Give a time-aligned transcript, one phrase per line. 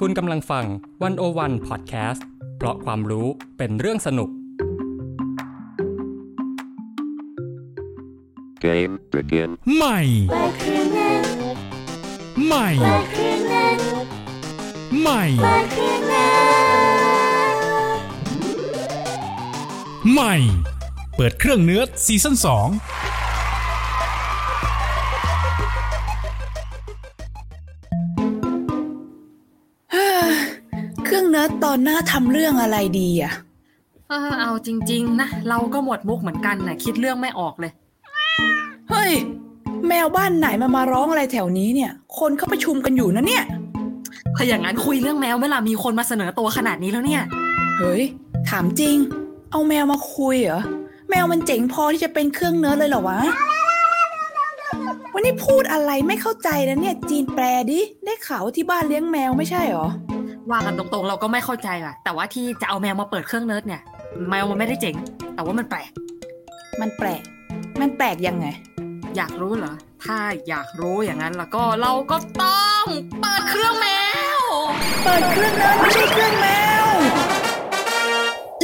[0.00, 0.64] คุณกำลังฟัง
[1.02, 3.26] วันโอวันพอดแคสต์เพราะความรู้
[3.58, 4.30] เป็นเรื่องสนุก
[8.64, 9.50] Game begin.
[9.76, 10.00] ใหม่
[12.46, 12.68] ใหม่
[15.00, 15.22] ใหม่
[20.12, 20.34] ใหม่
[21.16, 22.36] เปิดเครื่องเนื้อซีซั่น
[22.70, 23.05] 2
[31.76, 33.32] องเนิร์ดตอนหน้าทำเรื่องอะไรดีอะ
[34.08, 37.72] เออเอาจริง ๆ นะ เราก็หมดมุกเหมือนกันนะคิดเรื่องไม่ออกเลย
[38.90, 39.12] เฮ้ย
[39.88, 43.44] แมวบ้านไหนมามาร้องอะไรแถวนี้เนี่ย คนเขาประชุมกันอยู่นะเนี่ย
[44.36, 47.22] ถ้าอย่างนั้นคุยเรื่องแมวเวลามีคนมาเสนอตัวขนาดนี้แล้วเนี่ย
[47.78, 48.02] เฮ้ย
[48.50, 48.96] ถามจริง
[49.50, 50.62] เอาแมวมาคุยเหรอ
[51.10, 53.20] แมวมันเจ๋งพอที่จะเป็นเรื่องเนิร์ดเลยเหรอวะ
[55.14, 59.88] วันนี้พูดอะไรไม่เข้าใจนะเนี่ย จีนแปลดิ ได้ข่าวว่าที่บ้านเลี้ยงแมวไม่ใช่เหรอ
[60.50, 63.82] ว่ากันตรงๆ เราก็ไม่เข้าใจอะแต่ว่าที่จะเอาแมวมาเปิดเรื่องเนิร์ดเนี่ย
[64.30, 64.94] แมวมันไม่ได้เจ๋ง
[65.34, 65.90] แต่ว่ามันแปลก
[66.80, 67.22] มันแปลก
[67.80, 68.46] มันแปลกยังไง
[69.16, 72.84] อยากรู้เหรอ ถ้าอยากรู้อย่างนั้นแล้วก็เราก็ต้อง
[73.20, 73.88] เปิดเรื่องแม
[74.38, 74.40] ว
[75.04, 76.46] เปิดเรื่องเนิร์ดไม่ใช่เรื่องแม
[76.84, 76.86] ว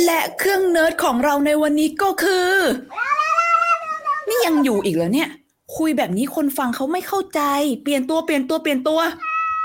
[0.07, 2.53] และเรื่องเนิร์ดของเราในวันนี้ก็คือ
[4.29, 5.31] นี่ยังอยู่อีกเหรอเนี่ย
[5.77, 7.41] คุยแบบนี้คนฟังเขาไม่เข้าใจ
[7.83, 9.01] เปลี่ยนตัวเปลี่ยนตัวเปลี่ยนตัว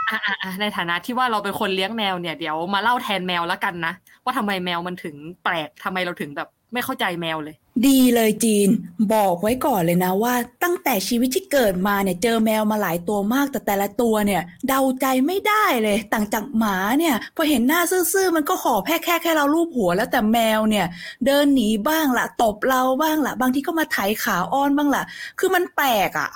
[0.09, 7.55] อะอะอะในฐานะที่ว่าเราเป็นคนเลี้ยงแมวเนี่ยเดี๋ยวมาเล่าแทนแมวแล้วกันนะ ว่าทำไมแมวมันถึงแปลกทำไมเราถึงแบบไม่เข้าใจแมวเลย
[7.88, 8.69] ดีเลยจีน
[9.14, 10.33] บอกไว้ก่อนเลยนะว่า
[10.64, 17.81] ตั้งแต่ชีวิตที่เกิดมาเนี่ยเจอแมวมาหลายตัวมากแต่แต่ละตัวเนี่ย เดาใจไม่ได้เลย ต่างจากหมาเนี่ย พอเห็นหน้า
[18.14, 20.86] ซื่อๆมันก็ขอแค่แค่แค่เราลูบหัว แล้วแต่แมวเนี่ย
[21.25, 25.03] เดินหนีบ้างละตบเราบ้างละบางทีก็มาไถขาอ้อนบ้างละ
[25.39, 26.30] คือมันแปลกอะ่ะ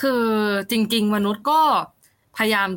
[0.00, 0.24] คือ
[0.70, 1.60] จริง ๆ มนุษย์ก็
[2.36, 2.68] พยายาม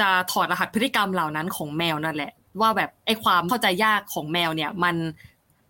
[0.00, 4.96] จะถอดรหัสพฤติกรรมเหล่านั้นของแมวนั่นแหละ ว่าแบบไอ้ความเข้าใจยากของแมวเนี่ย มัน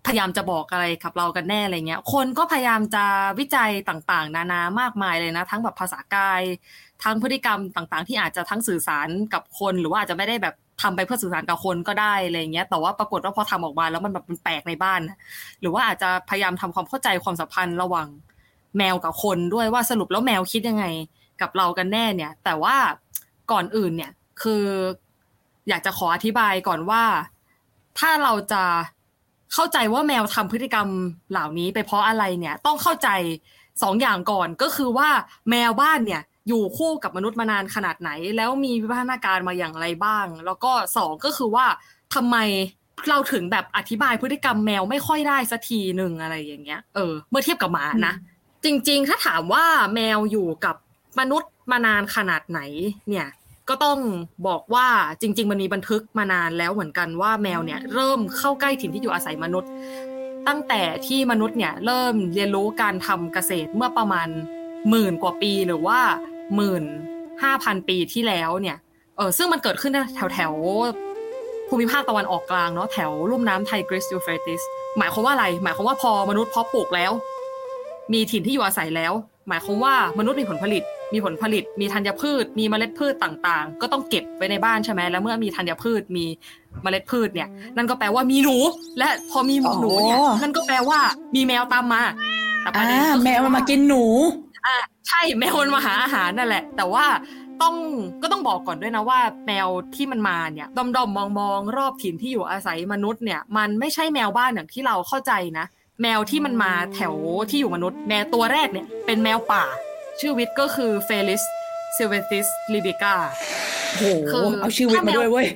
[0.07, 3.05] พยายามจะบอกอะไรกับเรากันแน่อะไรเงี้ย คนก็พยายามจะ
[3.39, 6.43] วิจัยต่างๆ นานามากมายเลยนะ ทั้งแบบภาษากาย
[7.03, 15.01] ทั้งพฤติกรรมต่างๆ ที่อาจจะทั้งสื่อสารกับคนหรือว่าอาจจะไม่ได้แบบทำไปเพื่อสื่อสารกับคนก็ได้อะไรเงี้ย แต่ว่าปรากฏว่าพอทำออกมาแล้วมันแบบมันแปลกในบ้าน
[15.61, 18.09] หรือว่าอาจจะพยายามทำความเข้าใจความสัมพันธ์ระหว่าง
[18.79, 20.85] แมวกับคนด้วยว่าสรุปแล้วแมวคิดยังไง
[21.41, 22.77] กับเรากันแน่เนี่ย แต่ว่า
[23.53, 24.13] ก่อนอื่นเนี่ย
[24.43, 24.65] คือ
[25.69, 27.03] อยากจะขออธิบายก่อนว่า
[27.99, 28.63] ถ้าเราจะ
[29.53, 30.89] เข้าใจว่าแมวทำพฤติกรรม
[31.31, 33.09] เหล่านี้ไปเพราะอะไรเนี่ย ต้องเข้าใจ
[33.83, 35.09] สองอย่างก่อนก็คือว่า
[35.51, 41.67] แมวบ้านเนี่ย อยู่คู่กับมนุษย์มานานขนาดไหน แล้วมีวิวัฒนาการมาอย่างไรบ้าง แล้วก็สองก็คือว่า
[42.15, 42.37] ทำไม
[43.09, 48.15] เราถึงแบบอธิบายพฤติกรรมแมวไม่ค่อยได้สักทีหนึ่งอะไรอย่างเงี้ยเออเมื่อเทียบกับหมานะ
[48.65, 49.65] จริง ๆ ถ้าถามว่า
[49.95, 50.77] แมวอยู่กับ
[51.19, 52.61] มนุษย์มานานขนาดไหน
[53.09, 53.27] เนี่ย
[53.69, 53.99] ก็ต้อง
[54.49, 54.87] บอกว่า
[55.21, 59.71] จริง ๆ มันมีบันทึกมานานแล้วเหมือนกันว่าแมวเนี่ยเริ่มเข้าใกล้ถิ่นที่อยู่อาศัยมนุษย์
[60.49, 64.29] ตั้งแต่ที่มนุษย์เนี่ยเริ่มเรียนรู้การทำเกษตรเมื่อประมาณ
[64.89, 65.99] หมื่นกว่าปีหรือว่า
[66.57, 66.85] หมื่น
[67.43, 68.77] ห้าพันปีที่แล้วเนี่ย
[69.17, 74.63] เออซึ่งมันเกิดขึ้นแถวแถวๆภูมิภาคตะวันออกกลางเนาะแถวลุ่มน้ำไทกริสยูเฟรติส
[74.99, 77.13] หมายความว่าอะไร หมายความว่าพอมนุษย์เพาะปลูกแล้ว
[78.13, 79.13] มีถิ่นที่อยู่อาศัยแล้ว
[79.49, 80.83] หมายความว่ามนุษย์มีผลผลิต
[81.15, 86.25] มีผลผลิต มีธัญพืช มีเมล็ดพืชต่างๆ ก็ต้องเก็บไว้ในบ้านใช่ไหมแล้วเมื่อมีธัญพืชมี
[86.83, 88.57] เมล็ดพืชเนี่ย นั่นก็แปลว่ามีหนู
[88.99, 90.99] และพอมีหนูเนี่ยอ๋อนั่นก็แปลว่า
[91.35, 92.03] มีแมวตามมา
[92.63, 94.05] แต่ประอ่าเด็นก็คือแมวมันมากินหนู
[94.67, 94.77] อ่า
[95.09, 97.07] ใช่แมวมันมาหาอาหารนั่นแหละ แต่ว่า
[97.63, 97.75] ต้อง
[98.23, 105.67] ก็ต้องบอกก่อนด้วยนะว่า แมวที่มันมาเนี่ยด้อมด้อมมองมองๆรอบถิ่นที่อยู่อาศัยมนุษย์เนี่ย มันไม่ใช่แมวบ้านอย่างที่เราเข้าใจนะ
[106.03, 107.15] แมวที่มันมาแถว
[107.51, 109.65] ที่อยู่มนุษย์ แมวตัวแรกเนี่ยเป็นแมวป่า
[110.21, 111.43] ชื่อวิทย์ก็คือ Felis
[111.97, 113.15] silvestris lybica
[113.97, 115.47] โหคือเอาชื่อวิทย์มาด้วยเว้ย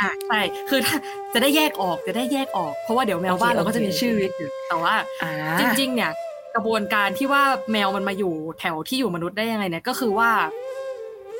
[0.00, 0.40] อะใช่
[0.70, 0.96] คือถ้า
[1.32, 6.10] จะได้แยกออกจะได้แยกออก เพราะว่าเดี๋ยวแมวบ้านโอเคเราก็จะมีโอเคชื่อวิทย์อยู่แต่ว่าอ่าจริง ๆ เนี่ย
[6.54, 10.30] กระบวนการที่ว่าแมวมันมาอยู่แถวที่อยู่มนุษย์ได้ยังไงเนี่ยก็คือว่า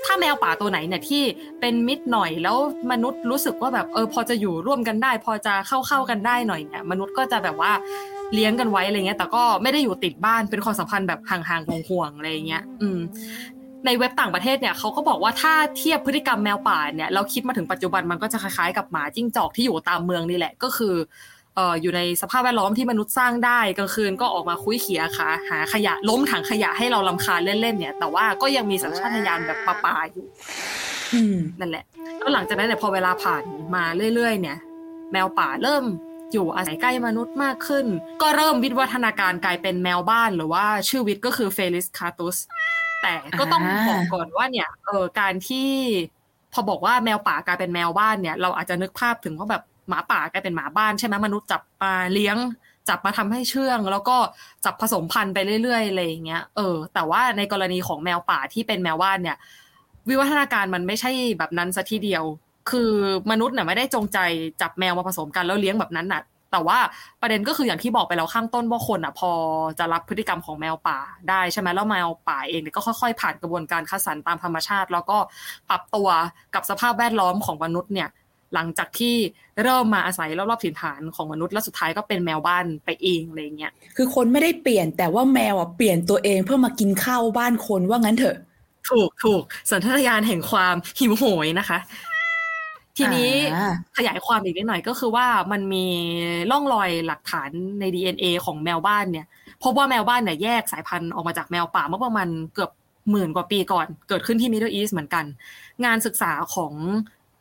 [0.04, 1.22] ถ้าแมวป่าตัวไหนเนี่ยที่
[1.60, 2.56] เป็นมิตรหน่อยแล้ว
[2.92, 7.72] มนุษย์รู้สึกว่าแบบเออพอจะอยู่ร่วมกันได้ พอจะเข้าเข้าๆกันได้หน่อยเนี่ยมนุษย์ก็จะแบบว่า
[8.34, 12.98] เลี้ยงกันไว้อะไรเงี้ย แต่ก็ไม่ได้อยู่ติดบ้านเป็นความสัมพันธ์แบบห่างๆห่วงๆอะไรเงี้ย อืม
[13.86, 20.94] ในเว็บต่างประเทศเนี่ยเขาก็บอกว่าถ้าเทียบพฤติกรรมแมวป่าเนี่ยเราคิดมาถึงปัจจุบันมันก็จะคล้ายๆกับหมาจิ้งจอกที่อยู่ตามเมืองนี่แหละก็คือ
[21.58, 30.26] อออยู่ในสภาพแวดล้อมที่มนุษย์สร้างได้กลางคืนก็ออกมาคุ้ยเขี่ยค่ะหาขยะล้มถังขยะให้เรารำคาญเล่นๆเนี่ย แต่ว่าก็ยังมีสัญชาตญาณแบบป่าๆอยู่
[31.60, 31.84] นั่นแหละ
[32.18, 33.44] แล้วหลังจากนั้นเนี่ยพอเวลาผ่าน
[33.74, 33.84] มา
[34.14, 34.58] เรื่อยๆ เนี่ย
[35.12, 35.84] แมวป่าเริ่ม
[36.32, 37.86] อยู่อาศัยใกล้มนุษย์มากขึ้น
[38.22, 42.36] ก็เริ่มวิวัฒนาการกลายเป็นแมวบ้านหรือว่าชื่อวิทย์ก็คือ Felis catus
[43.02, 45.70] แต่ก็ต้องบอกก่อนว่าเนี่ยเออการที่
[46.52, 52.36] พอบอกว่าแมวป่ากลายเป็นแมวบ้านเนี่ย เราอาจจะนึกภาพถึงว่าแบบ หมาป่ากลายเป็นหมาบ้านใช่ไหมมนุษย์จับมาเลี้ยง
[52.88, 54.16] จับมาทำให้เชื่อง แล้วก็
[54.64, 59.36] จับผสมพันธุ์ไปเรื่อยๆอะไรอย่างเงี้ยเออ แต่ว่าในกรณีของแมวป่าที่เป็นแมวบ้านเนี่ย
[60.08, 62.24] วิวัฒนาการมันไม่ใช่แบบนั้นซะทีเดียว
[62.70, 62.92] คือ
[63.30, 64.18] มนุษย์เนี่ยไม่ได้จงใจ
[64.62, 66.78] จับแมวมาผสมกันแล้วเลี้ยงแบบนั้นน่ะแต่ว่า
[67.20, 69.30] ประเด็นก็คืออย่างที่บอกไปแล้วข้างต้นว่าคนอะพอ
[69.78, 70.98] จะรับพฤติกรรมของแมวป่า
[71.28, 75.18] ได้ใช่ไหมแล้วแมวป่าเองเนี่ยก็ค่อยๆ ผ่านกระบวนการคัดสรรตามธรรมชาติ แล้วก็
[75.70, 76.08] ปรับตัว
[76.54, 78.08] กับสภาพแวดล้อมของมนุษย์เนี่ย
[78.54, 79.14] หลังจากที่
[79.62, 88.36] เริ่มมาอาศัยรอบๆถิ่นฐานของมนุษย์แล้วสุดท้ายก็เป็นแมวบ้านไปเองอะไรเงี้ยคือคนไม่ได้เปลี่ยนแต่ว่าแมวอะเปลี่ยนตัวเองเพื่อมากินข้าวบ้านคนว่างั้นเถอะ
[88.90, 91.78] ถูกถูกสัญชาตญาณแห่งความหิวโหยนะคะ
[92.96, 95.86] ทีนี้อ่าขยายความอีกนิดหน่อยก็คือว่ามันมี
[96.50, 99.26] ร่องรอยหลักฐานใน DNA ของแมวบ้านเนี่ย
[99.62, 102.70] พบว่าแมวบ้านเนี่ยแยกสายพันธุ์ออกมาจากแมวป่าเมื่อประมาณเกือบ
[103.10, 105.24] หมื่นกว่าปีก่อน เกิดขึ้นที่ Middle East เหมือนกัน
[105.84, 106.72] งานศึกษาของ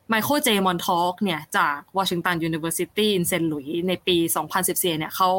[0.09, 3.47] ไมเคิลเจมอนทอกเนี่ยจาก Washington University in St.
[3.51, 4.17] Louis ในปี
[4.57, 5.29] 2014 เนี่ยเขา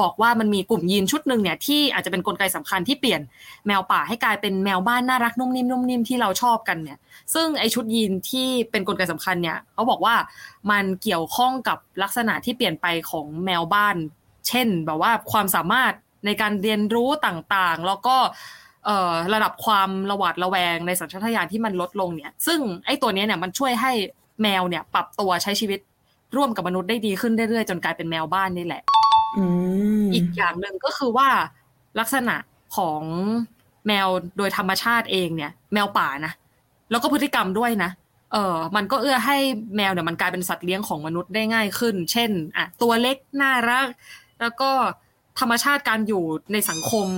[0.00, 3.20] บอกว่ามันมีกลุ่มยีนชุดหนึ่งเนี่ยที่อาจจะเป็นนกลไกสำคัญที่เปลี่ยน
[3.66, 6.98] แมวป่าให้กลายเป็นแมวบ้านน่ารักนุ่มนิ่มนุ่มนิ่มที่เราชอบกันเนี่ย
[7.34, 10.14] ซึ่งไอชุดยีนที่เป็นนกลไกสำคัญเนี่ยเขาบอกว่า
[10.70, 13.96] มันเกี่ยวข้องกับลักษณะที่เปลี่ยนไปของแมวบ้าน
[14.48, 15.92] เช่นแบบว่าความสามารถ
[16.26, 18.16] ในการเรียนรู้ต่างๆ แล้วก็
[19.34, 23.92] ระดับความระหวาดระแวงในสัญชาตญาณที่มันลดลงเนี่ย ซึ่งไอ้ตัวเนี้ยเนี่ยมันช่วยให้
[24.42, 25.80] แมวเนี่ย ปรับตัวใช้ชีวิต
[26.36, 28.82] ร่วมกับมนุษย์ได้ดีขึ้นเรื่อยๆจนกลายเป็นแมวบ้านนี่แหละ
[29.36, 29.44] อื
[30.02, 31.28] มอีกอย่างหนึ่งก็คือว่า
[32.00, 32.36] ลักษณะ
[32.76, 33.02] ของ
[33.86, 34.08] แมว
[34.38, 36.32] โดยธรรมชาติเองเนี่ย แมวป่านะ
[36.90, 37.90] แล้วก็พฤติกรรมด้วยนะ
[38.32, 39.36] เออมันก็เอื้อให้
[39.76, 43.86] แมวเนี่ยมันกลายเป็นสัตว์เลี้ยงของมนุษย์ได้ง่ายขึ้น เช่นอะตัวเล็กน่ารัก
[44.40, 44.70] แล้วก็
[45.40, 47.08] ธรรมชาติการอยู่ในสังคม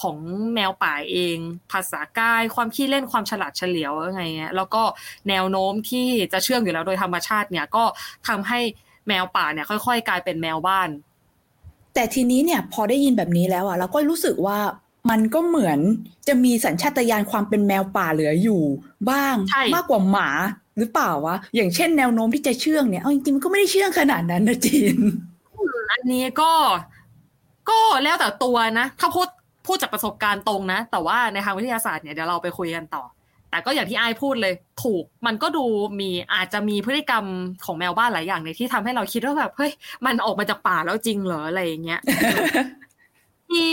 [0.00, 0.16] ของ
[0.54, 1.36] แมวป่าเอง
[1.72, 4.82] ภาษากายความขี้เล่นความฉลาดเฉลียวอะไรเงี้ยแล้วก็
[5.28, 7.84] แนวโน้มที่จะเชื่องอยู่แล้วโดยธรรมชาติเนี่ยก็
[8.28, 8.60] ทำให้
[9.08, 10.88] แมวป่าเนี่ยค่อย ๆ กลายเป็นแมวบ้าน
[11.94, 14.58] แต่ทีนี้เนี่ยพอได้ยินแบบนี้แล้วอะเราก็รู้สึกว่า
[15.10, 15.78] มันก็เหมือน
[16.28, 18.62] จะมีสัญชาตญาณความเป็นแมวป่าเหลืออยู่
[19.10, 20.30] บ้างใช่มากกว่าหมา
[20.78, 24.96] หรือเปล่าวะอย่างเช่นแนวโน้มที่จะเชื่องเนี่ยเอาจริงๆมันก็ไม่ได้เชื่องขนาดนั้นนะจีน
[25.92, 26.52] อันนี้ก็
[27.70, 29.28] ก็แล้วแต่ตัวนะ ถ้าพูด
[29.66, 33.04] พูดจากประสบการณ์ตรงนะ แต่ว่าในทางวิทยาศาสตร์เนี่ยเดี๋ยวเราไปคุยกันต่อ
[33.50, 35.64] แต่ก็อย่างที่ไอ้ายพูดเลย ถูกมันก็ดู
[36.00, 37.24] มีอาจจะมีพฤติกรรม
[37.64, 39.72] ของแมวบ้านหลายอย่างในที่ทำให้เราคิดว่าแบบเฮ้ย
[40.06, 42.00] มันออกมาจากป่าแล้วจริงเหรออะไรอย่างเงี้ย
[43.48, 43.70] ที่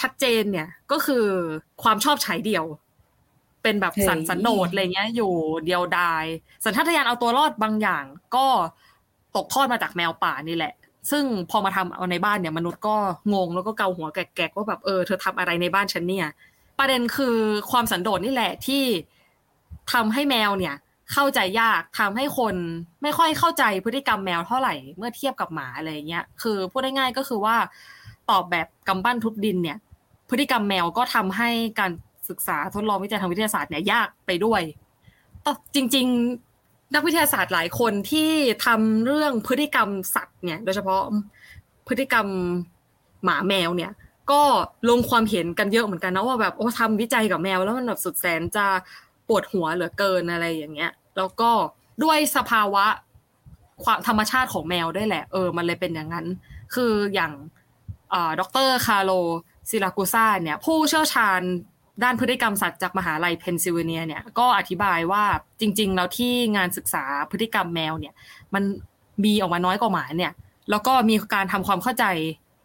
[0.00, 1.24] ชัดเจนเนี่ยก็คือ
[1.82, 2.64] ความชอบใช้เดี่ยว
[3.62, 5.32] เป็นแบบสันเฮ้ยสันโดษอะไรเงี้ย อยู่
[5.66, 6.24] เดียวดาย
[6.64, 8.04] สัญชาตญาณเอาตัวรอดบางอย่าง
[8.36, 8.46] ก็
[9.36, 10.72] ตกทอดมาจากแมวป่านี่แหละ
[11.10, 12.96] ซึ่งพอมาทำเอาในบ้านเนี่ยมนุษย์ก็
[13.34, 16.28] งงแล้วก็เกาหัวแกกๆว่าแบบเออเธอทำอะไรในบ้านฉันเนี่ย
[16.78, 17.36] ประเด็นคือ
[17.70, 18.82] ความสันโดษนี่แหละที่
[19.92, 20.74] ทำให้แมวเนี่ย
[21.12, 22.54] เข้าใจยากทำให้คน
[23.02, 27.56] ไม่ค่อยเข้าใจพฤติกรรมแมวเท่าไหร่เมื่อเทียบกับหมาอะไรเงี้ยคือพูดได้ง่ายก็คือว่า
[28.30, 29.78] ตอบแบบกำปั้นทุบดินเนี่ย
[30.30, 31.50] พฤติกรรมแมวก็ทำให้
[31.80, 31.90] การ
[32.28, 34.62] ศึกษาทดลองวิจัยทางวิทยาศาสตร์เนี่ยยากไปด้วย
[35.44, 36.06] ต่จริง
[36.38, 36.51] ๆ
[36.94, 38.30] นักวิทยาศาสตร์หลายคนที่
[38.66, 41.02] ทำเรื่องพฤติกรรมสัตว์เนี่ย โดยเฉพาะ
[41.88, 42.26] พฤติกรรม
[43.24, 43.92] หมาแมวเนี่ย
[44.30, 44.40] ก็
[44.88, 48.66] ลงความเห็นกันเยอะเหมือนกันนะว่าแบบโอ้ทำวิจัยกับแมว แล้วมันแบบสุดแสนจะ
[49.28, 51.50] ปวดหัวเหลือเกินอะไรอย่างเงี้ย แล้วก็
[52.02, 52.84] ด้วยสภาวะ
[53.84, 56.26] ความธรรมชาติของแมวด้วยแหละ เออ มันเลยเป็นอย่างนั้น
[56.74, 57.32] คืออย่าง
[58.40, 59.12] ดร.คาร์โล
[59.70, 61.40] ซิรากูซ่าเนี่ย ผู้เชี่ยวชาญ
[62.02, 65.24] ด้านพฤติกรรมสัตว์จากมหาลัยเพนซิลเวเนียเนี่ยก็อธิบายว่า
[65.60, 68.14] จริง ๆ แล้วที่งานศึกษาพฤติกรรมแมวเนี่ย
[68.54, 68.62] มัน
[69.24, 70.32] มีออกมาน้อยกว่าหมาเนี่ย
[70.70, 72.04] แล้วก็มีการทำความเข้าใจ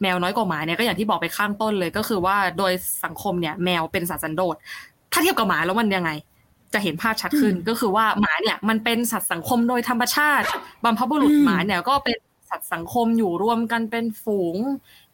[0.01, 2.73] แมวน้อยกว่าหมาเนี่ยก็อย่างที่บอกไปข้างต้นเลยก็คือว่าโดย
[3.05, 4.55] สังคมเนี่ยแมวเป็นสัตว์สันโดษ
[5.11, 6.11] ถ้าเทียบกับหมาแล้วมันยังไง
[6.73, 10.45] จะเห็นภาพชัดขึ้นอืมก็คือว่าหมาเนี่ยมันเป็นสัตว์สังคมโดยธรรมชาติ
[10.83, 12.17] บัมพบุรุษอืมหมาเนี่ยก็เป็น
[12.49, 14.57] สัตว์สังคมอยู่รวมกันเป็นฝูง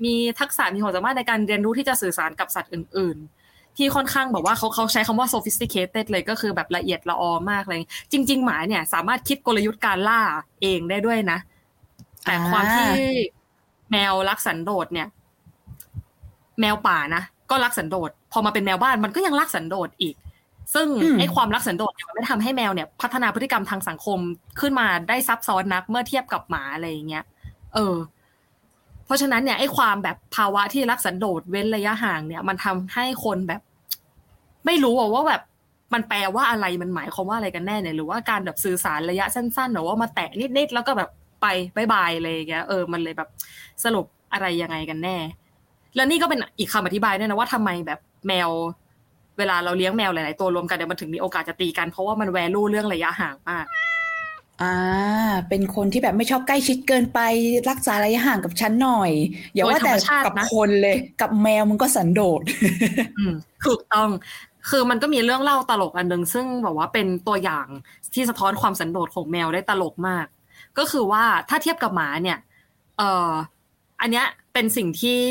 [0.03, 3.43] มีทักษะมีความสามารถในการเรียนรู้ที่จะสื่อสารกับสัตว์อื่น ๆ
[3.77, 7.77] ที่ค่อนข้างแบบว่าเขาเขาใช้คำว่า sophisticated เลยก็คือแบบละเอียดละออมากเลย
[8.12, 10.22] จริง ๆ หมาเนี่ยสามารถคิดกลยุทธ์การล่า
[10.62, 11.39] เองได้ด้วยนะ
[12.24, 12.89] แต่ความที่
[13.92, 15.08] แมวรักสันโดษเนี่ย
[16.60, 20.15] แมวป่านะก็รักสันโดษพอมาเป็นแมวบ้านมันก็ยังรักสันโดษอีก
[20.74, 24.20] ซึ่งอืมไอ้ความรักสันโดษเนี่ยมันไม่ทำให้แมวเนี่ย พัฒนาพฤติกรรมทางสังคม
[24.60, 27.24] ขึ้นมาได้ซับซ้อนนักเมื่อเทียบกับหมาอะไรอย่างเงี้ย
[27.74, 27.96] เออ
[29.06, 33.62] เพราะฉะนั้นเนี่ยไอ้ความแบบภาวะที่รักสันโดษเว้นระยะห่างเนี่ย มันทำให้คนแบบ
[34.66, 35.42] ไม่รู้ว่าแบบ
[35.94, 41.10] มันแปลว่าอะไรมันหมายความว่าอะไรกันแน่เนี่ยหรือว่าการแบบสื่อสารระยะสั้นๆหรือว่ามาแตะนิดๆแล้วก็แบบ
[41.42, 41.46] ไป
[41.76, 43.30] บายบายอะไรอย่างเงี้ยเออมันเลยแบบ
[43.84, 45.18] สรุปอะไรยังไงกันแน่
[45.96, 48.50] แล้วนี่ก็เป็นอีกคำอธิบายด้วยนะว่าทำไมแบบแมว
[49.38, 53.66] เวลาเราเลี้ยงแมวหลายๆตัวรวมกันเดี๋ยวมันถึงมีโอกาสจะตีกันเพราะว่ามันแวลูเรื่องระยะห่างมาก
[54.62, 54.76] อ่า
[55.50, 57.20] เป็นคนที่แบบไม่ชอบใกล้ชิดเกินไป
[57.70, 59.12] รักษาระยะห่างกับฉันหน่อย
[59.54, 59.94] อย่าว่าแต่
[60.26, 62.42] กับคนเลย กับแมวมันก็สันโดษ
[63.18, 63.34] อืม
[63.66, 64.10] ถูกต้อง
[64.70, 67.68] คือมันก็มีเรื่องเล่าตลกอันหนึ่งซึ่งแบบว่าเป็นตัวอย่าง
[68.14, 70.26] ที่สะท้อนความสันโดษของแมวได้ตลกมาก
[70.78, 72.38] ก็คือว่าถ้าเทียบกับหมาเนี่ย
[72.98, 73.32] เอ่อ
[74.02, 75.22] อันเนี้ยเป็นสิ่งที่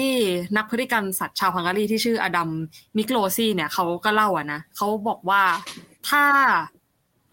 [0.57, 2.51] นักพฤติกรรมสัตว์ชาวฮังการีที่ชื่ออดัม
[2.97, 5.43] มิกโลซีเนี่ยเขาก็เล่าอะนะเขาบอกว่า
[6.09, 6.25] ถ้า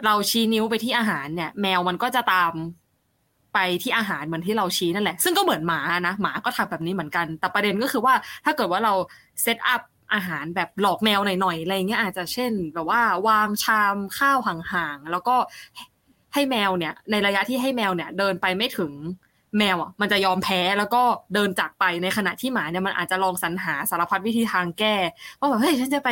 [0.06, 2.54] เราชี้นิ้วไปที่อาหารเนี่ย แมวมันก็จะตาม
[3.54, 8.14] ไปที่อาหารเหมือนที่เราชี้นั่นแหละ ซึ่งก็เหมือนหมานะ หมาก็ทำแบบนี้เหมือนกัน แต่ประเด็นก็คือว่า
[8.46, 8.94] ถ้าเกิดว่าเรา
[9.42, 9.82] set up
[10.14, 15.36] อาหารแบบหลอกแมวหน่อยๆอะไรเงี้ยอาจจะเช่นแบบว่าวางชามข้าวห่างๆแล้วก็
[16.34, 18.92] ให้แมวเนี่ย ในระยะที่ให้แมวเนี่ย เดินไปไม่ถึง
[19.58, 21.04] แมวอะมันจะยอมแพ้แล้วก็
[21.34, 24.96] เดินจากไปในขณะที่หมาเนี่ยมันอาจจะลองสรรหาสารพัดวิธีทางแก้
[25.40, 26.10] ว่าแบบเฮ้ยฉันจะไป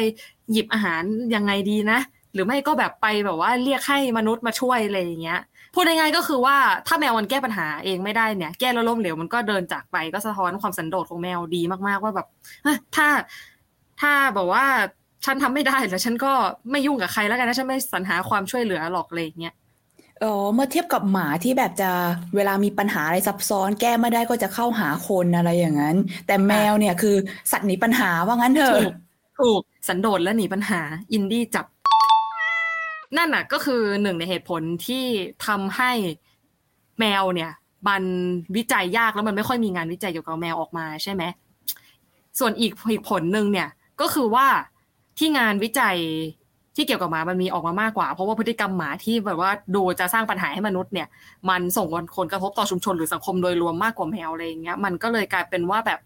[0.51, 1.01] หยิบอาหาร
[1.35, 1.99] ยังไงดีนะ
[2.37, 5.39] รือไม่ก็แบบไปแบบว่าเรียกให้มนุษย์มาช่วยอะไรอย่างเงี้ย
[5.73, 6.55] พูดง่ายๆก็คือว่า
[6.87, 12.27] ถ้าแมวมันแก้ปัญหาเองไม่ได้เนี่ย แก้แล้วล้มเหลวมันก็เดินจากไปก็สะท้อนความสันโดษของแมวดีมากๆว่าแบบ
[12.95, 13.07] ถ้า
[14.01, 14.65] ถ้าแบบว่า
[15.25, 16.33] ฉันทำไม่ได้แล้วฉันก็
[16.71, 19.55] ไม่ยุ่งกับใครแล้วกันนะฉันไม่สรรหาความช่วยเหลือหรอกเลยเงี้ย
[20.23, 21.91] อ๋อเมื่อเทียบกับหมาที่แบบจะ
[22.35, 25.95] เวลามีปัญหาอะไรซับซ้อน แก้ไม่ได้ก็จะเข้าหาคนอะไรอย่างนั้น
[26.27, 27.15] แต่แมวเนี่ยคือ
[27.51, 28.79] สัตว์หนีปัญหาว่างั้นเถอะ
[29.39, 30.81] ถูกสันโดษและหนีปัญหา
[31.13, 31.65] อินดี้จับ
[33.15, 35.05] นั่นน่ะ ก็คือหนึ่งในเหตุผลที่
[35.47, 35.91] ทำให้
[36.99, 37.51] แมวเนี่ย
[37.87, 38.03] มัน
[38.55, 41.23] วิจัยยากแล้วมันไม่ค่อยมีงานวิจัยเกี่ยวกับแมวออกมาใช่ไหม
[42.39, 43.69] ส่วนอีกเหตุผลหนึ่งเนี่ย
[44.01, 44.47] ก็คือว่า
[45.17, 45.97] ที่งานวิจัย
[46.75, 51.07] ที่เกี่ยวกับหมามันมีออกมามากกว่า เพราะว่าพฤติกรรมหมาที่แบบว่าดูจะสร้างปัญหาให้มนุษย์เนี่ย
[51.49, 51.87] มันส่ง
[52.17, 55.99] ผลกระทบต่อชุมชนหรือสังคมโดยรวมมากกว่าแมวอะไรอย่างเงี้ย มันก็เลยกลายเป็นว่าแบบ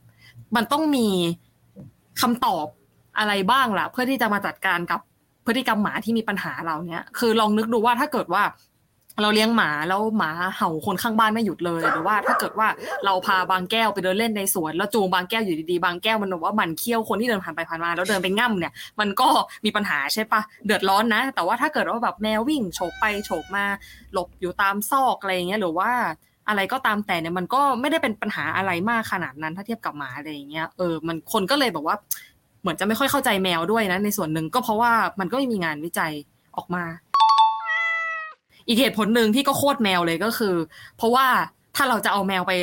[0.55, 1.07] มันต้องมี
[2.21, 2.65] คำตอบ
[3.17, 5.01] อะไรบ้างล่ะ เพื่อที่จะมาจัดการกับ
[5.45, 8.43] พฤติกรรมหมาที่มีปัญหาเราเนี้ยคือลองนึกดูว่าถ้าเกิดว่า
[9.21, 12.67] เราเลี้ยงหมาแล้วหมาเห่าคนข้างบ้านไม่หยุดเลยหรือว่าถ้าเกิดว่า
[13.05, 19.27] เราพาบางแก้วไปเดินเล่นในสวนแล้วจูงบางแก้วอยู่ดีๆบางแก้วมันบอกว่ามันเคี้ยวคนที่เดินผ่านไปผ่านมาแล้วเดินไปง่ำเนี่ย มันก็
[19.65, 23.65] มีปัญหาใช่ปะเดือดร้อนนะ แต่ว่าถ้าเกิดว่าแบบแมววิ่งโฉบไปโฉบมา
[24.13, 25.91] หลบอยู่ตามซอกอะไรเงี้ยหรือว่า
[26.49, 31.95] อะไรก็ตามแต่เนี่ยมันก็ไม่ได้เป็นปัญหาอะไรมากขนาดนั้นถ้าเทียบกับหมาอะไรเงี้ยเออมันคนก็เลยบอกว่า
[32.61, 36.11] เหมือนจะไม่ค่อยเข้าใจแมวด้วยนะในส่วนหนึ่งก็เพราะว่ามันก็ไม่มีงานวิจัย
[36.57, 36.83] ออกมา
[38.67, 40.55] อีกเหตุผลหนึ่งที่ก็โคตรแมวเลยก็คือ
[40.97, 41.25] เพราะว่า
[41.75, 42.53] ถ้าเราจะเอาแมวไป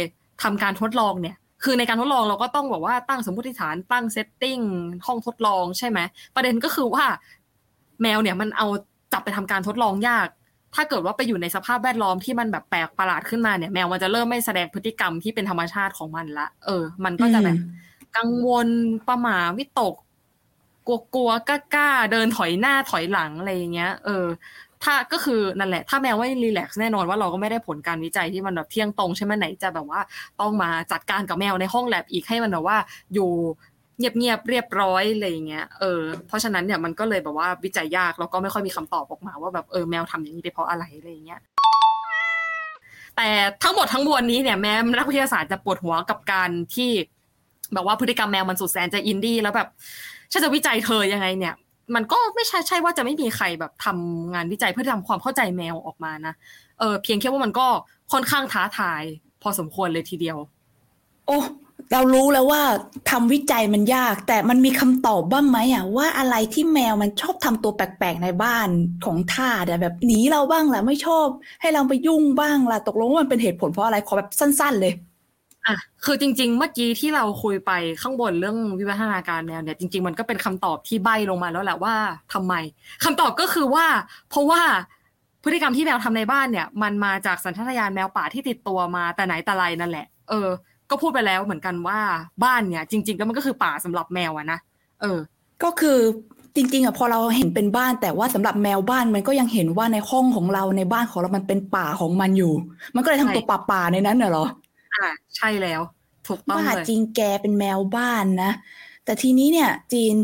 [0.43, 4.59] ทำการทดลองเนี่ย คือในการทดลองเราก็ต้องบอกว่าตั้งสมมติฐานตั้งเซตติ้ง
[5.07, 5.99] ห้องทดลองใช่ไหม
[6.35, 7.05] ประเด็นก็คือว่า
[8.03, 8.67] แมวเนี่ยมันเอา
[9.13, 10.27] จับไปทำการทดลองยาก
[10.75, 17.57] ถ้าเกิดว่าไปอยู่ในสภาพแวดล้อมที่มันแบบแปลกประหลาดขึ้นมาเนี่ย แมวมันจะเริ่มไม่แสดงพฤติกรรมที่เป็นธรรมชาติของมันละ เออ มันก็จะแบบ
[18.19, 18.69] กังวล
[19.09, 19.95] ประหม่าวิตก
[20.87, 24.27] กลัวกลัวกล้าเดินถอยหน้าถอยหลังอะไรอย่างเงี้ย เออ
[24.85, 30.01] ถ้าก็คือนั่นแหละ ถ้าแมวไม่รีแลกซ์แน่นอนว่าเราก็ไม่ได้ผลการวิจัยที่มันแบบเที่ยงตรงใช่ไหมไหนจะแบบว่า
[30.41, 32.77] ต้องมาจัดการกับแมวในห้องแลบอีกให้มันแบบว่า
[33.15, 33.31] อยู่
[33.99, 41.41] เงียบๆเรียบร้อยอะไรอย่างเงี้ย เออ เพราะฉะนั้นเนี่ยมันก็เลยแบบว่าวิจัยยากแล้วก็ไม่ค่อยมีคำตอบออกมาว่าแบบเออแมวทำอย่างนี้ไปเพราะอะไรอะไรอย่างเงี้ย
[43.17, 43.29] แต่
[43.63, 46.91] ทั้งหมดทั้งมวลนี้เนี่ยแม้นักวิทยาศาสตร์จะปวดหัวกับการที่
[47.75, 49.69] แบบว่าพฤติกรรมแมวมันสุดแสนจะอินดี้แล้วแบบ
[50.33, 51.55] ฉันจะวิจัยเธอยังไงเนี่ย
[51.95, 56.35] มันก็ไม่ใช่ใช่ว่าจะไม่มีใครแบบทำงานวิจัยเพื่อทำความเข้าใจแมวออกมานะ
[56.79, 57.67] เออเพียงแค่ว่ามันก็
[58.13, 59.03] ค่อนข้างท้าทาย
[59.43, 60.39] พอสมควรเลยทีเดียว
[61.27, 61.39] โอ้
[61.93, 62.63] เรารู้แล้วว่า
[63.11, 68.69] ทำวิจัยมันยาก แต่มันมีคำตอบบ้างไหมอะว่าอะไรที่แมวมันชอบทำตัวแปลกๆในบ้าน
[69.05, 71.27] ของท่าแต่แบบหนีเราบ้างแหละไม่ชอบ
[71.61, 74.93] ให้เราไปยุ่งบ้างล่ะตกลงว่ามันเป็นเหตุผลเพราะอะไรขอแบบสั้น ๆ เลย
[75.69, 77.73] อะคือจริง ๆ เมื่อกี้ที่เราคุยไป
[78.03, 81.95] ข้างบนเรื่องวิวัฒนาการแมวเนี่ยจริง ๆ มันก็เป็นคำตอบที่ใบ้ลงมาแล้วแหละว่า
[82.33, 82.55] ทำไม
[83.05, 83.87] คำตอบก็คือว่า
[84.31, 84.63] เพราะว่า
[85.45, 90.49] พฤติกรรมที่แมวทำในบ้านเนี่ย มันมาจากสัญชาตญาณแมวป่าที่ติดตัวมาแต่ไหนแต่ไรนั่นแหละ เออ
[90.91, 91.99] ก็พูดไปแล้วเหมือนกันว่า
[92.45, 94.59] บ้านเนี่ย จริง ๆ แล้วมันก็คือป่าสำหรับแมวอะนะ
[95.01, 95.19] เออ
[95.63, 95.99] ก็คือ
[96.57, 102.53] จริงๆอะพอเราเห็นเป็นบ้านแต่ว่าสำหรับแมวบ้านมันก็ยังเห็นว่าในห้องของเราในบ้านของเรามันเป็นป่าของมันอยู่
[102.95, 104.47] มันก็เลยทำตัวป่าๆในนั้นเหรอ
[104.95, 105.81] อ่าใช่แล้ว
[106.29, 108.53] ถูกต้องเลยจริงแกเป็นแมวบ้านนะ
[109.05, 110.15] แต่ทีนี้เนี่ย จีน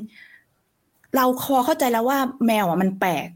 [1.16, 3.26] เราคอเข้าใจแล้วว่าแมวอะมันแปลก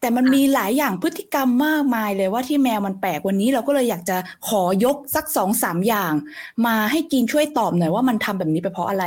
[0.00, 4.16] แต่มันมีหลายอย่างพฤติกรรมมากมายเลยว่าที่แมวมันแปลกวันนี้เราก็เลยอยากจะ
[4.48, 6.12] ขอยกสักสองสามอย่าง
[6.66, 9.04] มาให้จีนช่วยตอบหน่อยว่ามันทำแบบนี้ไปเพราะอะไร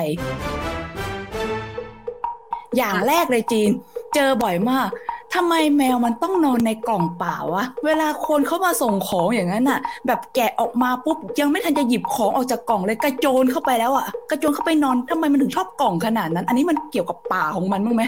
[2.77, 3.69] อย่างแรกเลยจีน
[4.15, 4.88] เจอบ่อยมาก
[5.36, 18.03] ทำไมแมวมันต้องนอนในกล่องเปล่าวะ เวลาคนเขามาส่งของอย่างนั้นอะ แบบแกะออกมาปุ๊บยังไม่ทันจะหยิบของออกจากกล่องเลยกระโจนเข้าไปแล้วอะ กระโจนเข้าไปนอนทำไมมันถึงชอบกล่องขนาดนั้น อันนี้มันเกี่ยวกับป่าของมันบ้างไหม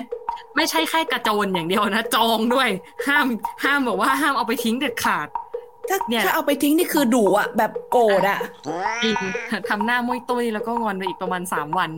[0.55, 2.69] ไม่ใช่แค่กระโจนอย่างเดียวนะ จองด้วย
[3.07, 3.27] ห้าม
[3.63, 5.27] ห้ามบอกว่าห้ามเอาไปทิ้งเด็ดขาด
[5.89, 8.39] ถ้าเนี่ยถ้าเอาไปทิ้งนี่คือดุอะ แบบโกรธอะ
[9.03, 9.15] จริง
[9.69, 11.89] ทำหน้ามุ้ยตุ้ยแล้วก็งอนไปอีกประมาณสามวัน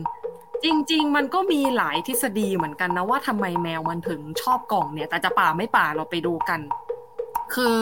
[0.64, 6.60] จริง ๆ มันก็มีหลายทฤษฎีเหมือนกันนะว่าทำไมแมวมันถึงชอบกล่องเนี่ย แต่จะป่าไม่ป่าเราไปดูกัน
[7.54, 7.80] คือ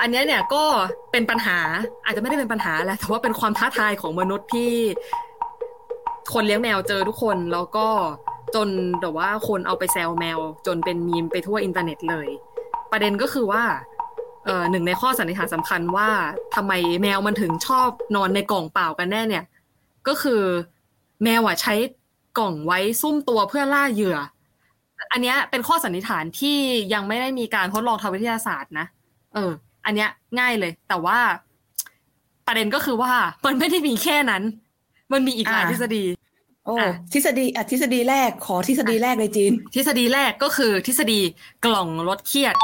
[0.00, 0.64] อันนี้เนี่ยก็
[1.12, 1.58] เป็นปัญหา
[2.04, 4.72] อาจจะไม่ได้เป็นปัญหาแหละแต่ว่าเป็นความท้าทายของมนุษย์ที่
[6.32, 7.86] คนเลี้ยงแมวเจอทุกคนแล้วก็
[8.54, 8.68] จน
[9.00, 12.28] แต่ว่าคนเอาไปแซวแมว จนเป็นมีมไปทั่วอินเทอร์เน็ตเลย
[12.90, 13.62] ประเด็นก็คือว่า
[14.70, 16.08] หนึ่งในข้อสันนิษฐานสำคัญว่า
[16.54, 16.72] ทำไม
[17.02, 19.44] แมวมันถึงชอบนอนในกล่องเปล่ากันแน่เนี่ย
[20.10, 20.42] ก็คือ
[21.22, 21.74] แมวอะใช้
[22.38, 24.18] กล่องไว้ซุ่มตัวเพื่อล่าเหยื่อ
[25.12, 26.58] อันเนี้ยเป็นข้อสันนิษฐานที่
[26.94, 28.86] ยังไม่ได้มีการทดลองทางวิทยาศาสตร์นะ
[29.34, 29.50] เออ
[29.84, 31.18] อันเนี้ยง่ายเลย แต่ว่า
[32.46, 33.12] ประเด็นก็คือว่า
[33.46, 34.42] มันไม่ได้มีแค่นั้น
[35.12, 36.04] มันมีอีกหลายอ่าทฤษฎี
[36.64, 41.20] โอ้อะทฤษฎีอะทฤษฎีแรกขอทฤษฎีแรกเลยจีน ทฤษฎีแรกก็คือทฤษฎี
[41.64, 42.54] กล่องลดเครียด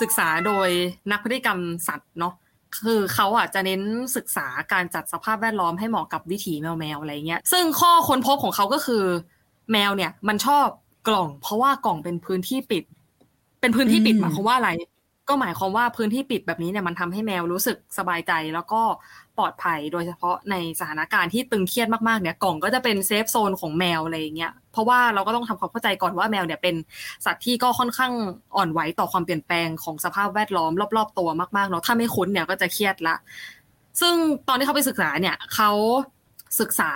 [0.00, 0.68] ศึกษาโดย
[1.10, 2.34] นักพฤติกรรมสัตว์เนาะ
[2.84, 3.80] คือเขาอะจะเน้น
[4.16, 9.04] ศึกษาการจัดสภาพแวดล้อมให้เหมาะกับวิถีแมวแมวอะไรเงี้ย ซึ่งข้อค้นพบของเขาก็คือ
[9.72, 10.66] แมวเนี่ย มันชอบ
[11.08, 12.84] กล่อง เพราะว่ากล่องเป็นพื้นที่ปิด
[13.60, 14.70] เป็นพื้นที่ปิดหมายความว่าอะไร
[15.28, 18.82] ก็หมายความว่าพื้นที่ปิดแบบนี้เนี่ยมันทำให้แมวรู้สึกสบายใจ แล้วก็
[19.38, 26.74] ปลอดภัย โดยเฉพาะในสถานการณ์ที่ตึงเครียดมากๆเนี่ยกล่องก็จะเป็นเซฟโซนของแมวอะไรอย่างเงี้ยเพราะว่าเราก็ต้องทำความเข้าใจก่อนว่าแมวเนี่ยเป็น
[27.24, 28.12] สัตว์ที่ก็ค่อนข้าง
[28.56, 33.16] อ่อนไหวต่อความเปลี่ยนแปลงของสภาพแวดล้อมรอบๆตัวมากๆเนาะถ้าไม่คุ้นเนี่ยก็จะเครียดละ
[34.00, 34.14] ซึ่ง
[34.48, 35.70] ตอนที่เขาไปศึกษาเนี่ยเขา
[36.60, 36.92] ศึกษา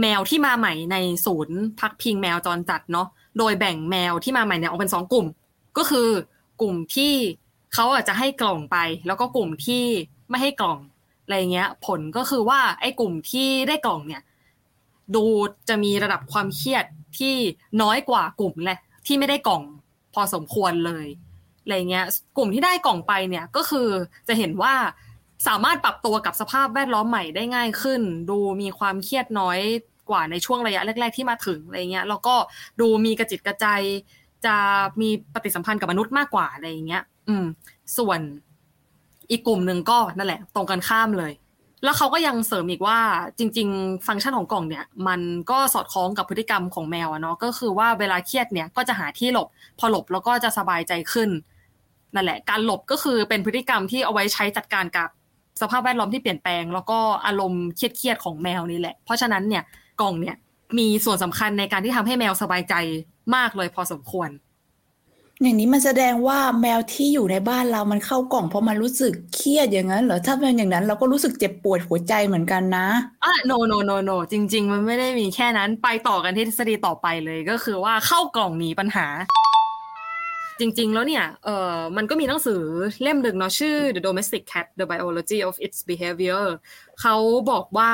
[0.00, 5.26] แมวที่มาใหม่ในศูนย์พักพิงแมวจรจัดเนาะโดยแบ่งแมวที่มาใหม่เนี่ยออกเป็นสองกลุ่ม
[5.78, 6.08] ก็คือ
[6.60, 7.12] กลุ่มที่
[7.74, 8.76] เขาอาจจะให้กล่องไป
[9.06, 9.84] แล้วก็กลุ่มที่
[10.30, 10.78] ไม่ให้กล่อง
[11.32, 14.22] อะไรเงี้ย ผลก็คือว่าไอ้กลุ่มที่ได้กล่องเนี่ย
[15.14, 15.24] ดู
[15.68, 16.84] จะมีระดับความเครียด
[17.18, 17.34] ที่
[17.82, 19.62] น้อยกว่ากลุ่มแหละที่ไม่ได้กล่อง
[20.14, 21.06] พอสมควรเลย
[21.62, 22.04] อะไรเงี้ย
[22.36, 23.88] กลุ่มที่ได้กล่องไปเนี่ยก็คือ
[24.28, 24.74] จะเห็นว่า
[25.48, 29.58] สามารถปรับตัวกับสภาพแวดล้อมใหม่ได้ง่ายขึ้น ดูมีความเครียดน้อย
[30.10, 32.34] กว่าในช่วงระยะแรก ๆ ที่มาถึงอะไรเงี้ยแล้วก็
[32.80, 33.66] ดูมีกระจิตกระใจ
[34.46, 34.56] จะ
[35.00, 37.44] มีปฏิสัมพันธ์กับมนุษย์มากกว่าอะไรเงี้ย อืม
[37.98, 38.20] ส่วน
[39.32, 41.32] อีกกลุ่มหนึ่งก็นั่นแหละ ตรงกันข้ามเลย
[41.84, 42.98] แล้วเขาก็ยังเสริมอีกว่า
[43.38, 51.30] จริง ๆ ฟังก์ชันของกล่องเนี่ย มันก็สอดคล้องกับพฤติกรรมของแมวอะเนาะก็คือว่าเวลาเครียดเนี่ยก็จะหาที่หลบ พอหลบแล้วก็จะสบายใจขึ้น
[52.14, 55.08] นั่นแหละ การหลบก็คือเป็นพฤติกรรมที่เอาไว้ใช้จัดการกับ
[55.60, 59.62] สภาพแวดล้อมที่เปลี่ยนแปลง แล้วก็อารมณ์เครียดๆของแมวนี่แหละ เพราะฉะนั้นเนี่ย
[60.00, 60.36] กล่องเนี่ย
[60.78, 62.74] มีส่วนสำคัญในการที่ทำให้แมวสบายใจ
[63.36, 64.28] มากเลยพอสมควร
[65.42, 72.86] อย่างนี้มันแสดงว่าแมวที่อยู่ในบ้านเรามันเข้ากล่องเพราะมันรู้สึกเครียดอย่างนั้นเหรอ ถ้าเป็นอย่างนั้นเราก็รู้สึกเจ็บปวดหัวใจเหมือนกันนะ
[73.24, 79.06] อะ no no no no จริง ๆ มันไม่ได้มีแค่นั้นไปต่อกันที่ทฤษฎีต่อไปเลยก็คือว่าเข้ากล่องหนีปัญหา
[80.60, 82.62] จริง ๆ แล้วเนี่ย เออมันก็มีหนังสือ
[83.02, 86.44] เล่มหนึ่งเนาะชื่อ The Domestic Cat: The Biology of Its Behavior
[87.00, 87.14] เขา
[87.50, 87.90] บอกว่า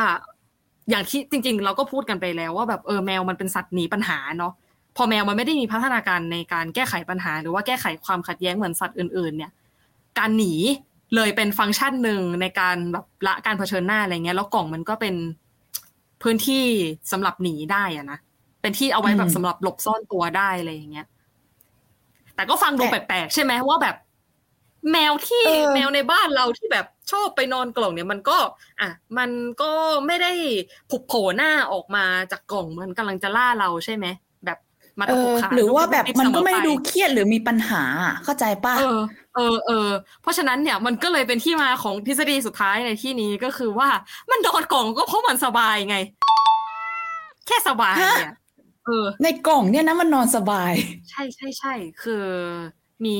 [0.90, 4.52] อย่างที่จริง ๆ เราก็พูดกันไปแล้วว่าแบบเออแมวมันเป็นสัตว์หนีปัญหาเนาะ
[5.00, 9.52] พอแมวมันไม่ได้มีพัฒนาการในการแก้ไขปัญหา หรือว่าแก้ไขความขัดแย้งเหมือนสัตว์อื่น ๆ เนี่ย
[10.18, 10.54] การหนี
[11.14, 15.14] เลยเป็นฟังก์ชันหนึ่งในการแบบละการเผชิญหน้าอะไรเงี้ย แล้วกล่องมันก็เป็น
[16.22, 16.64] พื้นที่
[17.12, 18.18] สำหรับหนีได้อะนะ
[18.62, 21.06] เป็นที่เอาไว้แบบอืมสำหรับหลบซ่อนตัวได้อะไรอย่างเงี้ย
[22.34, 23.96] แต่ก็ฟังดูแต่แปลกๆใช่ไหมว่าแบบ
[24.92, 28.38] แมวที่เออแมวในบ้านเราที่แบบชอบไปนอนกล่องเนี่ยมันก็
[28.80, 29.30] อะ มัน
[29.62, 29.70] ก็
[30.06, 30.32] ไม่ได้
[30.90, 34.27] ผุบโผล่หน้าออกมาจากกล่องมันกำลังจะล่าเราใช่ไหมแบบ
[34.98, 37.82] มาเอตะปุกอขาหรือว่าแบบดูมันก็ไม่เสได้อปดูเครียดหรือมีปัญหา
[38.24, 39.00] เข้าใจป่ะเออ
[39.34, 39.88] เออเออ
[40.22, 43.88] เพราะฉะนั้นเนี่ยมันก็เลยเป็นที่มาของทฤษฎีสุดท้ายในที่นี้ก็คือว่า
[44.30, 45.96] มันนอนกล่องก็เพราะมันสบายไง
[47.46, 48.32] แค่สบายเนี่ย
[48.86, 50.72] เออ ในกล่องเนี่ยนะมันนอนสบาย
[51.10, 52.24] ใช่ใช่ใช่คือ
[53.04, 53.16] มี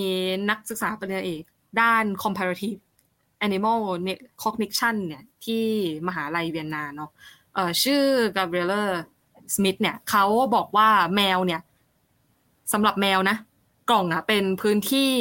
[0.50, 1.42] นักศึกษาปริญญาเอก
[1.80, 2.80] ด้าน comparative
[3.46, 3.78] animal
[4.42, 5.64] cognition เนี่ย ที่
[6.06, 7.10] มหาลัยเวียนนาเนาะ
[7.54, 8.02] เอ่อชื่อ
[8.36, 8.82] Gabriela
[9.54, 11.60] Smith เนี่ยเขาบอกว่าแมวเนี่ย
[12.72, 13.36] สำหรับแมวนะ
[13.90, 15.12] กล่องอะเป็นพื้นที่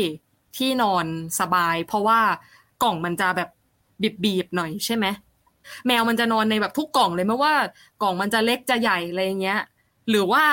[0.57, 1.05] ที่นอน
[1.39, 2.19] สบาย เพราะว่า
[2.83, 3.49] กล่องมันจะแบบ
[4.23, 5.05] บีบๆหน่อยใช่ไหม
[5.87, 7.53] แมวมันจะนอนในแบบทุกกล่องเลยไม่ว่า
[8.01, 9.59] กล่องมันจะเล็กจะใหญ่อะไรอย่างเงี้ย
[10.09, 10.43] หรือว่า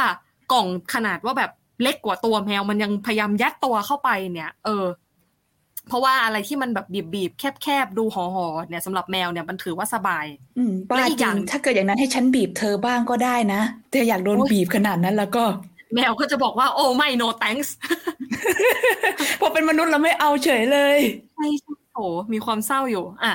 [0.52, 1.50] กล่องขนาดว่าแบบ
[1.82, 4.84] เล็กกว่าตัวแมวมันยังพยายามยัดตัวเข้าไปเนี่ย เออ
[5.88, 10.26] เพราะว่าอะไรที่มันแบบบีบๆแคบๆดูห่อๆเนี่ยสำหรับแมวเนี่ยมันถือว่าสบาย
[10.56, 15.44] อืมบ้าและอีกจอริย่างงถ้าเกิดอย่างนั้นให้ฉันบีบเธอบ้างก็ได้นะเธออยากโดนโอ๊ยบีบขนาดนั้นแล้วก็
[15.94, 17.68] แมวก็จะบอกว่า โอ้ไม่ no thanks
[19.40, 20.98] พอเป็นมนุษย์เราไม่เอาเฉยเลย
[21.34, 22.00] ใช่ใช่โห
[22.32, 23.32] มีความเศร้าอยู่อะ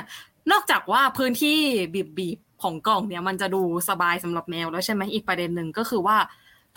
[0.52, 1.58] นอกจากว่าพื้นที่
[2.18, 6.16] บีบๆของกล่องเนี่ย มันจะดูสบายสำหรับแมวแล้วใช่ไหมอีกประเด็นหนึ่งก็คือว่า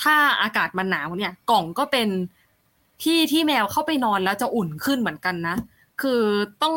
[0.03, 2.09] ถ้าอากาศมันหนาวเนี่ย กล่องก็เป็น
[3.03, 5.57] ที่ที่แมวเข้าไปนอนแล้วจะอุ่นขึ้นเหมือนกันนะ
[6.01, 6.21] คือ
[6.63, 6.75] ต้อง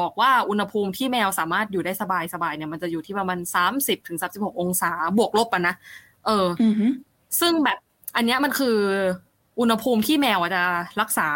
[0.00, 5.74] บอกว่าอุณหภูมิที่แมวสามารถอยู่ได้สบายสบายเนี่ยมันจะอยู่ที่ประมาณสามสิบถึงสามสิบหกองศาบวกลบอะนะ
[6.26, 6.92] เอออือหือ
[7.40, 7.78] ซึ่งแบบ
[8.16, 8.76] อันนี้มันคือ
[9.60, 10.62] อุณหภูมิที่แมวจะ
[11.00, 11.30] รักษา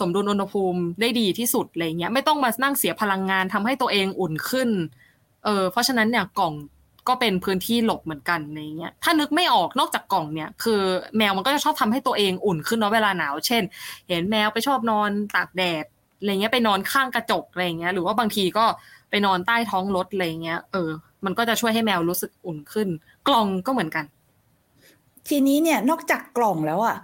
[0.00, 4.70] สมดุลอุณหภูมิได้ดีที่สุดอะไรเงี้ยไม่ต้องมานั่งเสียพลังงานทำให้ตัวเองอุ่นขึ้น
[5.44, 6.54] เออเพราะฉะนั้นเนี่ยกล่อง
[7.08, 10.80] ก็เป็นพื้นที่หลบเหมือนกันในเงี้ยถ้านึกไม่ออกนอกจากกล่องเนี่ย คือ
[11.16, 13.62] แมวมันก็จะชอบทำให้ตัวเองอุ่นขึ้นเนาะเวลาหนาว เช่น
[14.08, 15.84] เห็นแมวไปชอบนอนตากแดด
[16.18, 18.64] อะไรเงี้ยไปนอนข้างกระจกอะไรเงี้ยหรือว่าบางทีก็
[19.10, 20.90] ไปนอนใต้ท้องรถอะไรเงี้ยเออ
[21.24, 22.88] มันก็จะช่วยให้แมวรู้สึกอุ่นขึ้น
[23.28, 24.04] กล่องก็เหมือนกัน
[25.28, 26.96] ทีนี้เนี่ยนอกจากกล่องแล้วอะ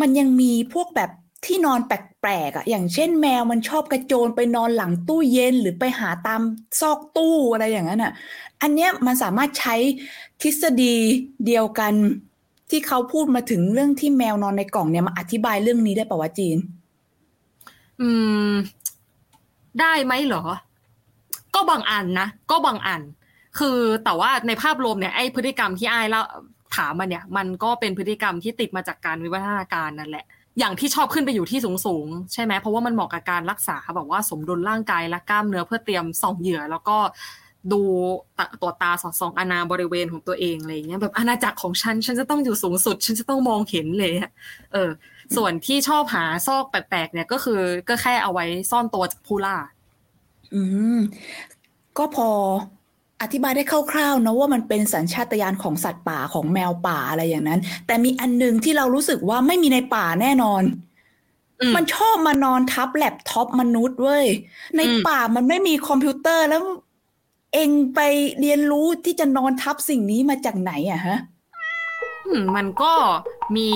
[0.00, 1.10] มันยังมีพวกแบบ
[1.46, 6.40] ที่นอนแปลกๆอะ อย่างเช่นแมวมันชอบกระโจนไปนอนหลังตู้เย็นหรือไปหาตาม
[6.80, 8.12] ซอกตู้อะไรอย่างนั้นอะ
[8.62, 9.76] อันเนี้ยมันสามารถใช้
[10.42, 10.94] ทฤษฎี
[11.46, 11.92] เดียวกัน
[12.70, 16.58] ที่เขาพูดมาถึงเรื่องที่แมวนอนในกล่องเนี่ยมาอธิบายเรื่องนี้ได้ป่าวะจีน
[18.00, 18.10] อื
[18.48, 18.50] ม
[19.80, 20.42] ได้ไหมเหรอ
[21.54, 23.00] ก็บางอันนะ ก็บางอัน
[23.58, 26.24] คือแต่ว่าในภาพรวมเนี่ยไอ้พฤติกรรมที่ไอ้แล้ว
[26.76, 30.24] ถามมาเนี่ย มันก็เป็นพฤติกรรมที่ติดมาจากการวิวัฒนาการนั่นแหละ
[30.58, 36.96] อย่างที่ชอบขึ้นไปอยู่ที่สูงสูงๆใช่ไหมเพราะว่ามันเหมาะกับการรักษาแบบว่าสมดุลร่างกายและกล้ามเนื้อเพื่อเตรียมส่องเหยื่อ แล้วก็
[37.72, 37.82] ดู
[38.38, 44.12] ต,ตัวตาสอดส่องอาณาบริเวณของตัวเองอะไรเงี้ยแบบอาณาจักรของฉัน ฉันจะต้องอยู่สูงสุด ฉันจะต้องมองเห็นเลย
[44.72, 44.90] เออ
[45.36, 49.56] ส่วนที่ชอบหาซอกแปลกๆเนี่ยก็คือก็แค่เอาไว้ซ่อนตัวจากผู้ล่า
[50.54, 50.62] อื
[50.96, 50.98] ม
[51.98, 52.28] ก็พอ
[53.22, 60.62] อธิบายได้คร่าวๆนะว่ามันเป็นสัญชาตญาณของสัตว์ป่าของแมวป่าอะไรอย่างนั้น แต่มีอันหนึงที่เรารู้สึกว่าไม่มีในป่าแน่นอน
[61.60, 64.26] อืมมันชอบมานอนทับแล็ปท็อปมนุษย์เว้ย
[64.76, 66.62] ในอืมป่ามันไม่มีคอมพิวเตอร์แล้ว
[67.54, 68.00] เองไป
[68.40, 71.18] เรียนรู้ที่จะนอนทับสิ่งนี้มาจากไหนอะฮะ
[72.26, 72.92] อืมมันก็
[73.56, 73.68] มี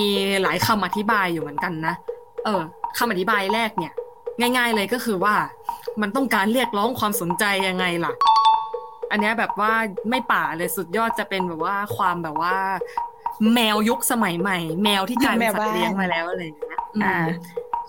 [0.43, 1.93] หลายคำอธิบายอยู่เหมือนกันนะ
[2.43, 2.61] เออ
[2.97, 3.93] คำอธิบายแรกเนี่ย
[4.39, 5.35] ง่าย ๆ เลยก็คือว่า
[6.01, 8.13] มันต้องการเรียกร้องความสนใจยังไงล่ะ
[9.11, 9.71] อันเนี้ยแบบว่า
[10.09, 12.55] ไม่ป่าเลยสุดยอดจะเป็นแบบว่าความแบบว่า
[13.53, 17.17] แมวยุคสมัยใหม่ แมวที่กลายเป็นสัตว์เลี้ยงมาแล้วอะไรอย่างเงี้ยอืมอ่า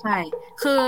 [0.00, 0.16] ใช่
[0.62, 0.84] คือ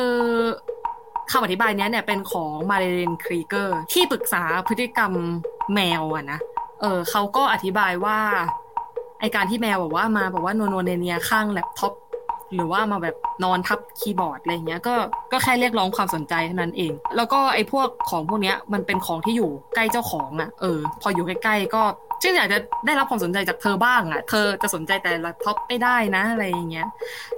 [1.31, 5.13] คำอธิบายเนี้ยเนี่ยเป็นของมาเรลินครีเกอร์ ที่ปรึกษาพฤติกรรม
[5.75, 6.39] แมวอะนะ
[6.81, 8.19] เออเขาก็อธิบายว่า
[9.21, 11.93] ไอการที่แมวบอกว่ามาบอกว่านัวๆเนียๆข้างแล็ปท็อป
[12.55, 14.95] หรือว่ามาแบบนอนทับคีย์บอร์ดอะไรเงี้ยก็
[15.33, 21.83] ก็แค่เรียกร้องความสนใจเท่านั้นเอง แล้วก็ไอ้พวกของพวกเนี้ยมันเป็นของที่อยู่ใกล้เจ้าของอะเออพออยู่ใกล้ๆก็
[22.23, 26.87] ซึ่งอยากจะได้รับความสนใจจากเธอบ้างอะเธอจะสนใจแต่แล็ปท็อปไม่ได้นะอะไรอย่างเงี้ย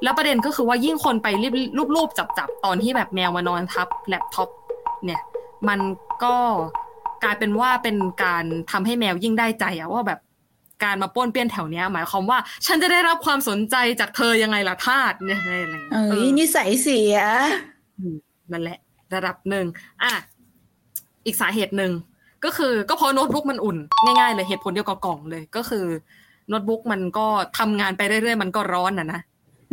[0.02, 1.54] แล้วประเด็นก็คือว่ายิ่งคนไปรีบ
[1.96, 4.48] ลูบๆจับตอนที่แบบแมวมานอนทับแล็ปท็อป
[5.04, 5.20] เนี่ย
[5.68, 5.80] มัน
[6.24, 6.34] ก็
[7.24, 10.20] กลายเป็นว่าเป็นการทำให้แมวยิ่งได้ใจอะว่าแบบ
[10.82, 17.16] การมาป้วนเปี้ยนแถวเนี้ยหมายความว่า ฉันจะได้รับความสนใจจากเธอยังไงล่ะทาสเนี่ยอะไรอย่างเงี้ยเอ้เอยอนิสัยเสีย
[17.98, 18.16] อืม
[18.52, 18.78] นั่นแหละ
[19.14, 19.66] ระดับหนึ่ง
[20.02, 20.12] อะ
[21.26, 21.92] อีกสาเหตุหนึ่ง
[22.44, 25.86] ก็คือก็เพราะโน้ตบุ๊กมันอุ่น ง่ายๆเลยเหตุผลเดียวกับกล่องเลยก็คือ
[26.48, 27.26] โน้ตบุ๊กมันก็
[27.58, 29.20] ทำงานไปเรื่อยๆมันก็ร้อนอะนะ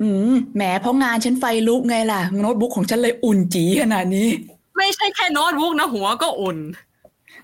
[0.02, 4.28] อืมแหมเพราะงานฉันไฟลุกไงล่ะโน้ตบุ๊กของฉันเลยอุ่นจีขนาดนี้
[4.78, 6.58] ไม่ใช่แค่โน้ตบุ๊กนะหัวก็อุ่น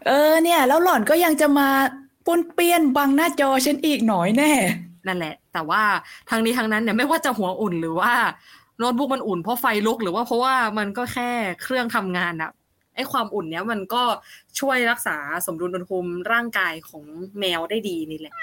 [0.08, 1.68] เออเนี่ย แล้วหล่อนก็ยังจะมา
[2.26, 4.52] ป้วนเปี้ยนบังหน้าจอฉันอีกหน่อยแน่
[5.08, 5.84] นั่นแหละ แต่ว่า
[6.30, 8.14] ทางนี้ทางนั้นเนี่ยไม่ว่าจะหัวอุ่นหรือว่า
[8.78, 11.32] โน้ตบุ๊กมันอุ่นเพราะไฟลุกหรือว่าเพราะว่ามันก็แค่
[11.64, 12.52] เครื่องทำงานอะ
[12.96, 14.04] ไอ้ความอุ่นเนี้ยมันก็
[14.60, 17.04] ช่วยรักษาสมดุลอุณหภูมิร่างกายของ
[17.40, 18.36] แมวได้ดีนี่แหละ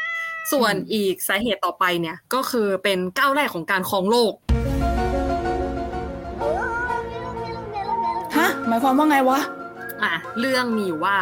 [0.52, 4.32] ส่วนอืมอีกสาเหตุต่อไปเนี่ยก็คือเป็นก้าวแรกของการครองโลก
[8.36, 9.40] ฮะหมายความว่าไงวะ
[10.02, 11.16] อะเรื่องมีอยู่ว่า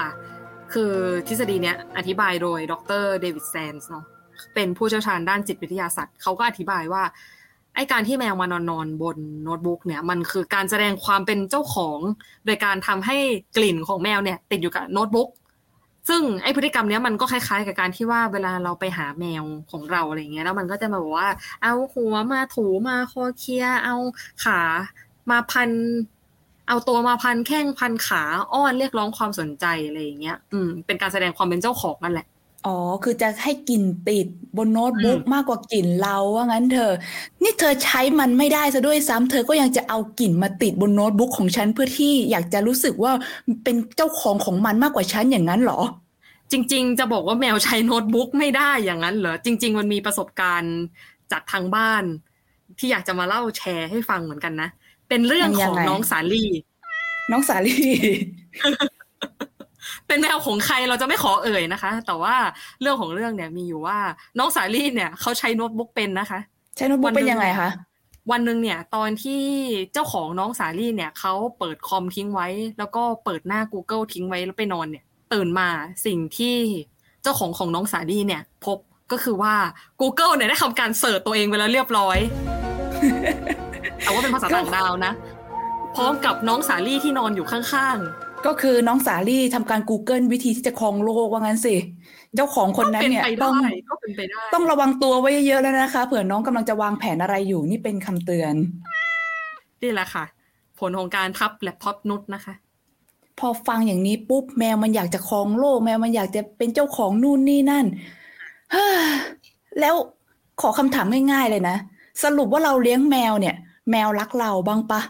[0.73, 0.93] คือ
[1.29, 4.05] ทฤษฎีเนี้ยอธิบายโดยดรเดวิดแซนส์เนาะ
[4.55, 7.03] เป็นผู้เชี่ยวชาญด้านจิตวิทยาสัตว์เขาก็อธิบายว่า
[7.75, 11.99] ไอการที่แมวมานอนนอนบนโน้ตบุ๊กเนี่ยมันคือการแสดงความเป็นเจ้าของ
[12.47, 13.17] โดยการทำให้
[13.57, 15.29] กลิ่นของแมวเนี่ย ติดอยู่กับโน้ตบุ๊ก
[16.09, 21.31] ซึ่งไอพฤติกรรมเนี้ยมันก็คล้ายๆ กับการที่ว่าเวลาเราไปหาแมวของเราอะไรเงี้ยแล้วมันก็จะมาบอกว่า
[21.63, 23.97] เอาหัวมาถูมาคลอเคลียเอา
[24.45, 24.61] ขา
[25.31, 25.71] มาพัน
[26.69, 32.27] เอาตัวมาพันแข้งพันขาอ้อนเรียกร้องความสนใจอะไรอย่างเงี้ย อืม เป็นการแสดงความเป็นเจ้าของนั่นแหละ
[32.67, 34.27] อ๋อ คือจะให้กลิ่นติด
[34.57, 36.93] บนโน้ตบุ๊กอืมมากกว่ากลิ่นเราว่างั้นเธอ
[37.43, 43.13] นี่เธอใช้มันไม่ได้ซะด้วยซ้ำเธอก็ยังจะเอากลิ่นมาติดบนโน้ตบุ๊กของฉันเพื่อที่อยากจะรู้สึกว่า
[43.65, 45.81] เป็นเจ้าของของมันมากกว่าฉันอย่างนั้นเหรอ
[46.53, 50.77] จริง ๆ จะบอกว่าแมวใช้โน้ตบุ๊กไม่ได้อย่างนั้นเหรอ จริง ๆ มันมีประสบการณ์
[51.33, 52.05] จากทางบ้าน
[52.79, 54.69] ที่อยากจะมาเล่าแชร์ให้ฟังเหมือนกันนะ
[55.09, 56.51] เป็นเรื่องมันขยัองงไงน้องสาลี่
[57.31, 57.77] น้องสาลี
[60.07, 62.35] เป็นแมวของใครเราจะไม่ขอเอ่ยนะคะ แต่ว่า
[62.81, 63.99] เรื่องของเรื่องเนี่ยมีอยู่ว่า
[64.39, 66.41] น้องสาลี่เนี่ยเขาใช้โน้ตบุ๊กเป็นนะคะ
[66.77, 67.71] ใช้โน้ตบุ๊กเป็นยังไงคะ
[68.31, 69.43] วันหนึ่งเนี่ยตอนที่
[69.93, 75.69] เจ้าของน้องสาลี่เนี่ยเขาเปิดคอมทิ้งไว้ แล้วก็เปิดหน้า Google ทิ้งไว้แล้วไปนอนเนี่ย ตื่นมา
[76.07, 76.57] สิ่งที่
[77.23, 78.79] เจ้าของของน้องสาลี่เนี่ย พบ
[79.13, 79.55] ก็คือว่า
[80.01, 82.19] Google เนี่ยได้ทำการ search ตัวเองไปแล้วเรียบร้อย
[83.97, 85.13] แต่ว่าเป็นภาษาต่างดาวนะ
[85.97, 87.99] พร้อมกับน้องสาลี่ที่นอนอยู่ข้าง
[88.47, 91.75] ก็คือน้องสาลี่ทำการ Google วิธีที่จะครองโลกว่างั้นสิ
[92.35, 98.55] เจ้าของๆคนนั้นเนี่ยก็เป็นไปต้องได้ก็เป็นไปได้ต้องระวังตัวไว้เยอะๆแล้วนะคะ เผื่อน้องกำลังจะวางแผนอะไรอยู่นี่เป็นคำเตือน
[99.83, 100.25] นี่แหละค่ะ
[100.79, 102.55] ผลของการทับแล็ปท็อปมนุษย์นะคะ
[103.39, 107.87] พอฟังอย่างนี้ปุ๊บแมวมันอยากจะครองโลก แมวมันอยากจะเป็นเจ้าของนู่นนี่นั่น
[108.73, 109.01] เฮ้อ
[109.81, 109.95] แล้ว
[110.61, 111.77] ขอคำถามง่ายๆเลยนะ
[112.23, 113.55] สรุปว่าเราเลี้ยงแมวเนี่ย
[113.91, 115.01] แมวรักเราบ้างปะ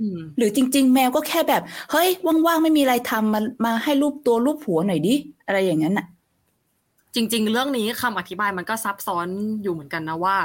[0.00, 2.08] อืมหรือจริง ๆ แมวก็แค่แบบ เฮ้ย
[2.46, 5.14] ว่าง ๆ ไม่มีอะไรทำมามาให้รูปตัวรูปหัวหน่อยดิ
[5.46, 6.06] อะไรอย่างนั้นน่ะ
[7.14, 9.28] จริง ๆ เรื่องนี้คำอธิบายมันก็ซับซ้อน
[9.62, 10.36] อยู่เหมือนกันนะว่า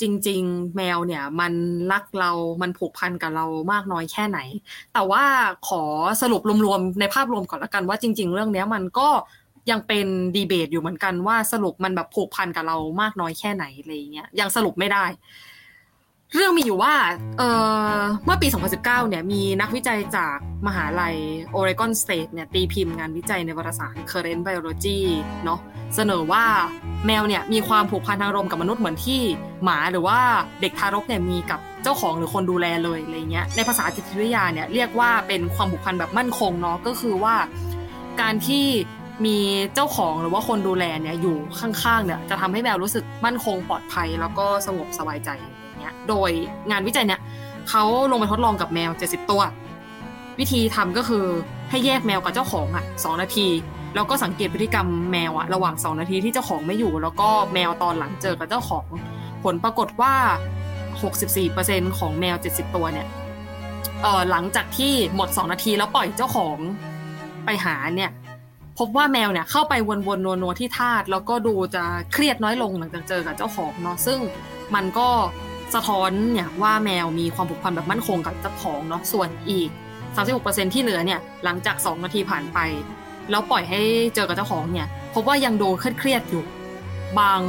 [0.00, 1.52] จริง ๆ แมวเนี่ย มัน
[1.92, 2.30] รักเรา
[2.62, 4.38] มันผูกพันกับเรามากน้อยแค่ไหน
[4.94, 5.22] แต่ว่า
[5.68, 5.82] ขอ
[6.22, 9.08] สรุปรวมๆในภาพรวมก่อนละกันว่าจริง ๆ เรื่องเนี้ยมันก็
[9.70, 10.06] ยังเป็น
[10.36, 15.04] ดีเบตอยู่เหมือนกันว่าสรุปมันแบบผูกพันกับเรามากน้อยแค่ไหนอะไรอย่างเงี้ยยังสรุปไม่ได้
[16.34, 16.94] เรื่องมีอยู่ว่า
[17.38, 17.50] เอ่
[17.96, 21.16] อเมื่อปี 2019 เนี่ยมีนักวิจัยจากมหาลัย
[21.58, 25.00] Oregon State เนี่ยตีพิมพ์งานวิจัยในวารสาร Current Biology
[25.44, 25.60] เนาะ
[25.96, 26.44] เสนอว่า
[27.06, 29.20] แมวเนี่ยมีความผูกพันทางอารมณ์กับมนุษย์เหมือนที่
[29.64, 30.18] หมาหรือว่า
[30.60, 37.34] เด็กทารกเนี่ยมีกับเจ้าของหรือคนดูแลเลยอะไรเงี้ยในภาษาจิตวิทยาเนี่ยเรียกว่าเป็นความผูกพันแบบมั่นคงเนาะก็คือว่า
[38.20, 38.66] การที่
[39.26, 39.38] มี
[39.74, 45.30] เจ้าของหรือว่าคนดูแลเนี่ยอยู่ข้างๆเนี่ยจะทำให้แมวรู้สึกมั่นคงปลอดภัย แล้วก็สงบสบายใจ
[46.08, 46.30] โดย
[46.70, 47.20] งานวิจัยเนี่ย
[47.68, 49.42] เขาลงไปทดลองกับแมว 70 ตัว
[50.38, 51.26] วิธีทำก็คือ
[51.70, 53.48] ให้แยกแมวกับเจ้าของอะสองนาที
[53.94, 58.86] แล้วก็สังเกตพฤติกรรมแมวอะระหว่าง 2 นาทีที่เจ้าของไม่อยู่ แล้วก็แมวตอนหลังเจอกับเจ้าของ
[59.44, 60.14] ผลปรากฏว่า
[60.86, 63.06] 64%ของแมว 70 ตัวเนี่ย
[64.02, 66.56] เออหลังจากที่หมด 2 นาทีแล้วปล่อยเจ้าของ
[67.44, 68.10] ไปหาเนี่ย
[68.78, 74.18] พบว่าแมวเนี่ยเข้าไปวนๆนัวๆที่ธาตแล้วก็ดูจะเครียดน้อยลงหลังจากเจอกับเจ้าของเนาะซึ่ง
[74.74, 75.08] มันก็
[75.74, 79.70] สะท้อนเนี่ยว่าแมวมีความผูกพันแบบมั่นคงกับเจ้าของเนาะส่วนอีก
[80.22, 82.58] 36%ที่เหลือเนี่ยหลังจาก 2 นาทีผ่านไป
[83.30, 83.80] แล้วปล่อยให้
[84.14, 86.44] เจอกับเจ้าของเนี่ยพบว่ายังดูเครียดๆอยู่
[87.18, 87.40] บาง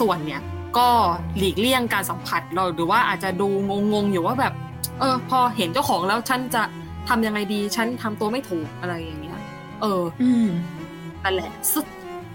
[0.00, 0.40] ส่วนเนี่ย
[0.78, 0.88] ก็
[1.36, 3.48] หลีกเลี่ยงการสัมผัสเราหรือว่าอาจจะดู
[3.92, 4.54] งงๆอยู่ว่าแบบ
[5.00, 6.62] เออ พอเห็นเจ้าของแล้วฉันจะ
[7.08, 9.38] ทำยังไงดีฉันทำตัวไม่ถูกอะไรอย่างเงี้ย
[9.80, 10.48] เออ อืม
[11.24, 11.84] นั่นแหละซึ่ง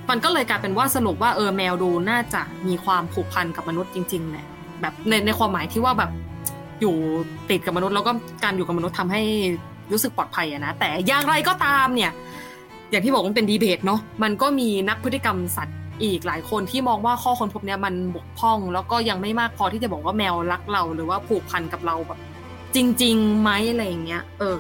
[0.10, 4.46] มันก็เลยกลายเป็นว่าสรุปว่าเออแมวดูน่าจะมีความผูกพันกับมนุษย์จริงๆแหละ
[4.84, 6.12] แบบในในความหมายที่ว่าแบบ
[6.82, 6.96] อยู่
[7.50, 8.12] ติดกับมนุษย์แล้วก็
[8.44, 9.22] การอยู่กับมนุษย์ทำให้
[9.92, 12.12] รู้สึกปลอดภัยอะนะแต่อย่างไรก็ตามเนี่ย
[12.92, 22.20] อย่างที่บอกมันเป็นดีเบตเนาะมันก็มีนักพฤติกรรมสัตว์อีกหลายคนที่มองว่าข้อค้นพบเนี้ยมันบกพร่อง แล้วก็ยังไม่มากพอที่จะบอกว่าแมวรักเรา หรือว่าผูกพันกับเราแบบ
[22.76, 24.58] จริงๆไหมอะไรอย่างเงี้ยเออ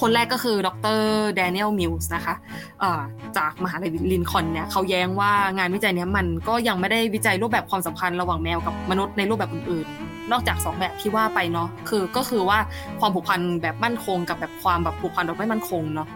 [0.00, 1.00] คนแรกก็คือดร
[1.34, 2.34] แดเนียลมิลส์นะคะ
[2.80, 3.00] เอ่อ
[3.36, 12.58] จากมหาลัยลินคอล์นเนี่ยเขาแย้งว่างานวิจัยเนี้ยมันก็ยังไม่ได้วิจัยรูปแบบความสัมพันธ์ระหว่างแมวกับมนุษย์ในรูปแบบอื่นๆนอกจากสองแบบที่ว่าไปเนาะคือก็คือว่า
[13.00, 16.08] ความผูกพันแบบมั่นคง กับแบบความแบบผูกพันแบบไม่มั่นคงเนาะ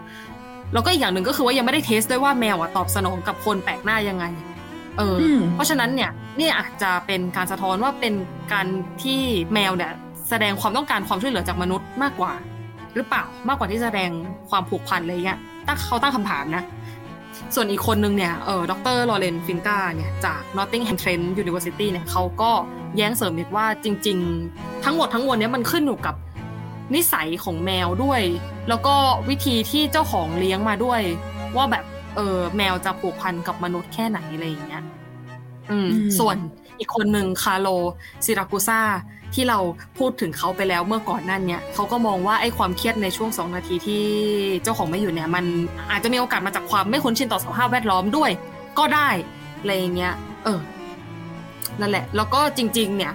[0.73, 4.25] แล้วก็อีกอย่างหนึ่งก็คือว่ายังไม่ได้เทสด้วยว่าแมวอะตอบสนองกับคนแปลกหน้ายังไง
[4.97, 8.13] เอออมเพราะฉะนั้นเนี่ยนี่อาจจะเป็นการสะท้อนว่าเป็น
[8.53, 8.67] การ
[9.03, 9.21] ที่
[9.53, 9.91] แมวเนี่ย
[10.29, 12.33] แสดงความต้องการความช่วยเหลือจากมนุษย์มากกว่า
[12.97, 14.09] หรือเปล่ามากกว่าที่แสดง
[14.49, 16.63] ความผูกพันอะไรเงี้ยตั้งเขาตั้งคำถามนะ
[17.55, 22.51] ส่วนอีกคนนึงเนี่ยเออดรลอเรนฟินกาเนี่ยจาก Nottingham Trent University เนี่ยเขาก็
[22.97, 24.17] แย้งเสริมอีกว่าจริง
[24.51, 26.15] ๆ ทั้งหมดทั้งมวลเนี่ยมันขึ้นอยู่กับ
[26.95, 28.21] นิสัยของแมวด้วย
[28.69, 28.95] แล้วก็
[29.29, 31.01] วิธีที่เจ้าของเลี้ยงมาด้วย
[31.55, 34.83] ว่าแบบเออแมวจะผูกพันกับมนุษย์แค่ไหนอะไรอย่างเงี้ย
[35.71, 36.37] อืมอืมส่วน
[36.79, 37.67] อีกคนหนึ่งคาร์โล
[38.25, 38.81] ซิรากุซ่า
[39.33, 39.59] ที่เรา
[39.97, 44.03] พูดถึงเขาไปแล้วเมื่อก่อนนั่นเนี่ยเขาก็มองว่าไอ้ความเครียดในช่วงสองนาทีที่
[44.63, 45.45] เจ้าของไม่อยู่เนี่ยมัน
[45.91, 48.31] อาจจะมีโอกาสมาจากความไม่คุ้นชินต่อสภาพแวดล้อมด้วย
[48.79, 49.09] ก็ได้
[49.59, 50.13] อะไรเงี้ย
[50.43, 50.59] เออ
[51.79, 53.13] นั่นแหละ แล้วก็จริง ๆ เนี่ย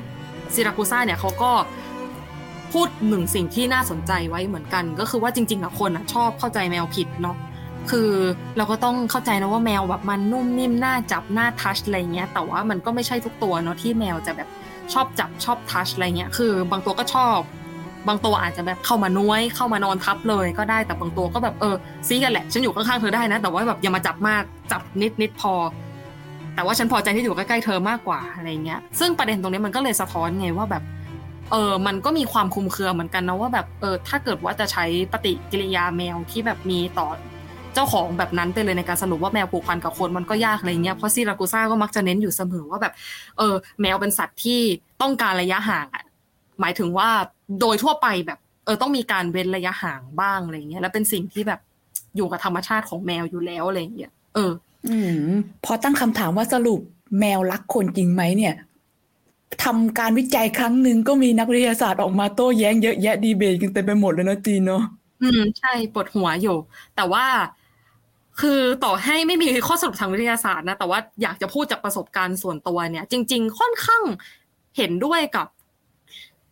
[0.55, 1.53] ซิรากุซ่าเนี่ยเขาก็
[2.73, 7.37] พูดหนึ่งสิ่งที่น่าสนใจไว้เหมือนกัน ก็คือว่าจริงๆอะคนอะชอบเข้าใจแมวผิดเนาะ
[7.91, 8.11] คือ
[8.57, 14.49] เราก็ต้องเข้าใจนะว่าแมวแบบมันนุ่มนิ่มน่าจับน่าทัชอะไรเงี้ย แต่ว่ามันก็ไม่ใช่ทุกตัวเนาะที่แมวจะแบบ
[14.93, 17.39] ชอบจับชอบทัชอะไรเงี้ย คือบางตัวก็ชอบ
[18.09, 21.75] บางตัวอาจจะแบบเข้ามาน้วยเข้ามานอนทับเลยก็ได้แต่บางตัวก็แบบเออ
[22.09, 24.43] ซีกันแหละฉันอยู่ข้างๆเธอได้นะ แต่ว่าแบบอย่ามาจับมาก
[24.73, 25.55] จับนิดนิดพอ
[26.55, 30.83] แต่ว่าฉันพอใจที่อยู่ใกล้ๆเธอมากกว่าอะไรเงี้ย ซึ่งประเด็นตรงนี้มันก็เลยสะท้อนไงว่าแบบ
[31.51, 37.09] เออ มันก็มีความคลุมเครือเหมือนกันนะว่าแบบ เออ ถ้าเกิดว่าจะใช้ปฏิกิริยาแมวที่แบบมีต่อ
[37.75, 42.93] เจ้าของแบบนั้นไปเลยในการสรุปว่าแมวผูกพันกับคนมันก็ยากอะไรเงี้ยเพราะซีรากูซ่าก็มักจะเน้นอยู่เสมอว่าแบบ
[43.39, 44.61] เออแมวเป็นสัตว์ที่
[45.03, 46.05] ต้องการระยะห่างอะ
[46.61, 47.09] หมายถึงว่า
[47.61, 51.61] โดยทั่วไปแบบเออต้องมีการเว้นระยะห่างบ้างอะไรเงี้ยแล้วเป็นสิ่งที่แบบ
[52.17, 54.53] อยู่กับธรรมชาติของแมวอยู่แล้วอะไรเงี้ยเออ
[54.89, 54.97] อื
[55.29, 55.33] ม
[55.65, 56.81] พอตั้งคำถามว่าสรุป
[57.21, 58.55] แมวรักคนจริงไหมเนี่ย
[59.65, 64.83] ทำการวิจัยครั้งหนึ่งก็มีนักวิทยาศาสตร์ออกมาโต้แย้งเยอะแยะดีเบตกันเต็มไปหมดเลยนะจีนเนาะ
[65.23, 66.57] อืมใช่ปวดหัวอยู่
[66.97, 67.25] แต่ว่า
[68.41, 74.03] คือต่อให้ไม่มีข้อสรุปทางวิทยาศาสตร์นะ แต่ว่าอยากจะพูดจากประสบการณ์ส่วนตัวเนี่ย จริง ๆ ค่อนข้าง
[74.77, 75.47] เห็นด้วยกับ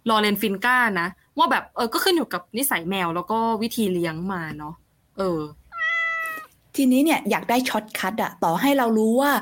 [0.09, 4.75] ลอเรนฟินก้านะ ว่าแบบเออก็ขึ้นอยู่กับนิสัยแมวแล้วก็วิธีเลี้ยงมาเนาะ
[5.19, 5.41] เออ
[6.77, 9.33] ทีนี้เนี่ยอยากได้ shortcut อะต่อให้เรารู้ว่า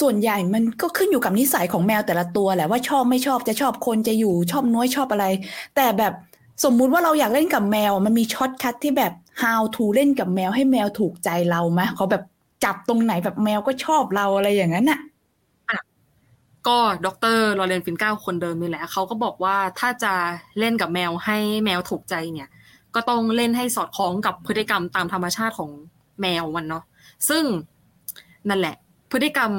[0.00, 5.26] ส่วนใหญ่มันก็ขึ้นอยู่กับนิสัยของแมวแต่ละตัวแหละว่าชอบไม่ชอบจะชอบคนจะอยู่ชอบน้อยชอบอะไร
[5.76, 6.12] แต่แบบ
[6.64, 9.12] สมมุติว่าเราอยากเล่นกับแมว มันมี shortcut ที่แบบ
[9.42, 12.22] how to เล่นกับแมวให้แมวถูกใจเราไหมเขาแบบ
[12.64, 15.00] จับตรงไหนแบบแมวก็ชอบเราอะไรอย่างนั้นอะ
[16.68, 20.12] ก็ดรลอเรนฟินก้าคนเดิมนี่แหละเขาก็บอกว่าถ้าจะ
[20.58, 22.48] เล่นกับแมวให้แมวถูกใจเนี่ย
[22.94, 25.70] ก็ต้องเล่นให้สอดคล้องกับพฤติกรรมตามธรรมชาติของ
[26.20, 26.84] แมวมันเนาะ
[27.28, 27.44] ซึ่ง
[28.48, 28.76] นั่นแหละ
[29.12, 29.50] พฤติกรรม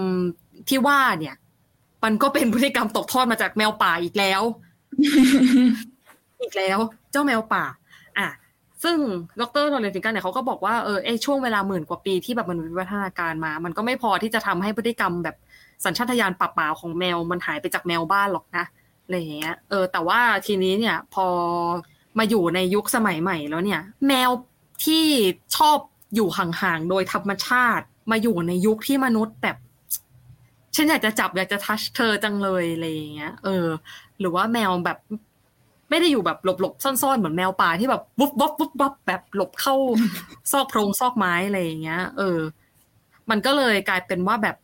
[0.69, 1.35] ที่ว่าเนี่ย
[2.03, 4.41] มันก็เป็นพฤติกรรมตกทอดมาจากแมวป่าอีกแล้ว
[6.41, 6.77] อีกแล้ว
[7.11, 7.63] เจ้าแมวป่า
[8.17, 8.27] อะ
[8.83, 8.97] ซึ่ง
[9.41, 15.35] ดรโรเลนฟินกันเนี่ยเขาก็บอกว่าเออไอช่วงเวลาหมื่นกว่าปีที่แบบมันวิวัฒนาการมา มันก็ไม่พอที่จะทำให้พฤติกรรมแบบ
[15.85, 18.65] สัญชาตญาณป่าป่าของแมวมันหายไปจากแมวบ้านหรอกนะ
[19.03, 21.25] อะไรอย่างเงี้ยเออ แต่ว่าทีนี้เนี่ยพอ
[22.17, 24.29] มาอยู่ในยุคสมัยใหม่แล้วเนี่ย แมว
[24.85, 25.05] ที่
[25.57, 25.77] ชอบ
[26.15, 29.57] อยู่ห่างๆโดยธรรมชาติมาอยู่ในยุคที่มนุษย์แบบ
[30.75, 33.67] ฉันอยากจะจับอยากจะทัชเธอจังเลยอะไรอย่างเงี้ย เออ
[34.19, 34.97] หรือว่าแมวแบบ
[35.91, 39.75] ไม่ได้อยู่แบบหลบๆซ่อนๆเหมือนแมวป่าที่แบบวุบวับวุบวับแบบหลบเข้า
[40.51, 42.39] ซอกโพรงซอกไม้อะไรอย่างเงี้ย เออ
[43.29, 44.57] มันก็เลยกลายเป็นว่าแบบ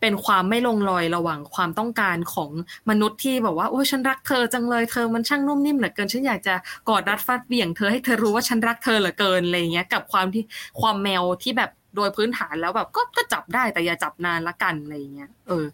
[0.00, 2.50] เป็นความไม่ลงรอยระหว่างความต้องการของ
[2.90, 6.54] มนุษย์ที่แบบว่าโอ้ฉันรักเธอจังเลยเธอมันช่างนุ่มนิ่มเหลือเกินฉันอยากจะ
[6.88, 10.42] กอดรัดฟัดเหวี่ยงเธอให้เธอรู้ว่าฉันรักเธอเหลือเกินอะไรอย่างเงี้ย กับความที่
[10.80, 15.64] ความแมวที่แบบโดยพื้นฐานแล้วแบบก็ก็จับได้แต่อย่าจับนานละกันอะไรอย่างเงี้ยเออ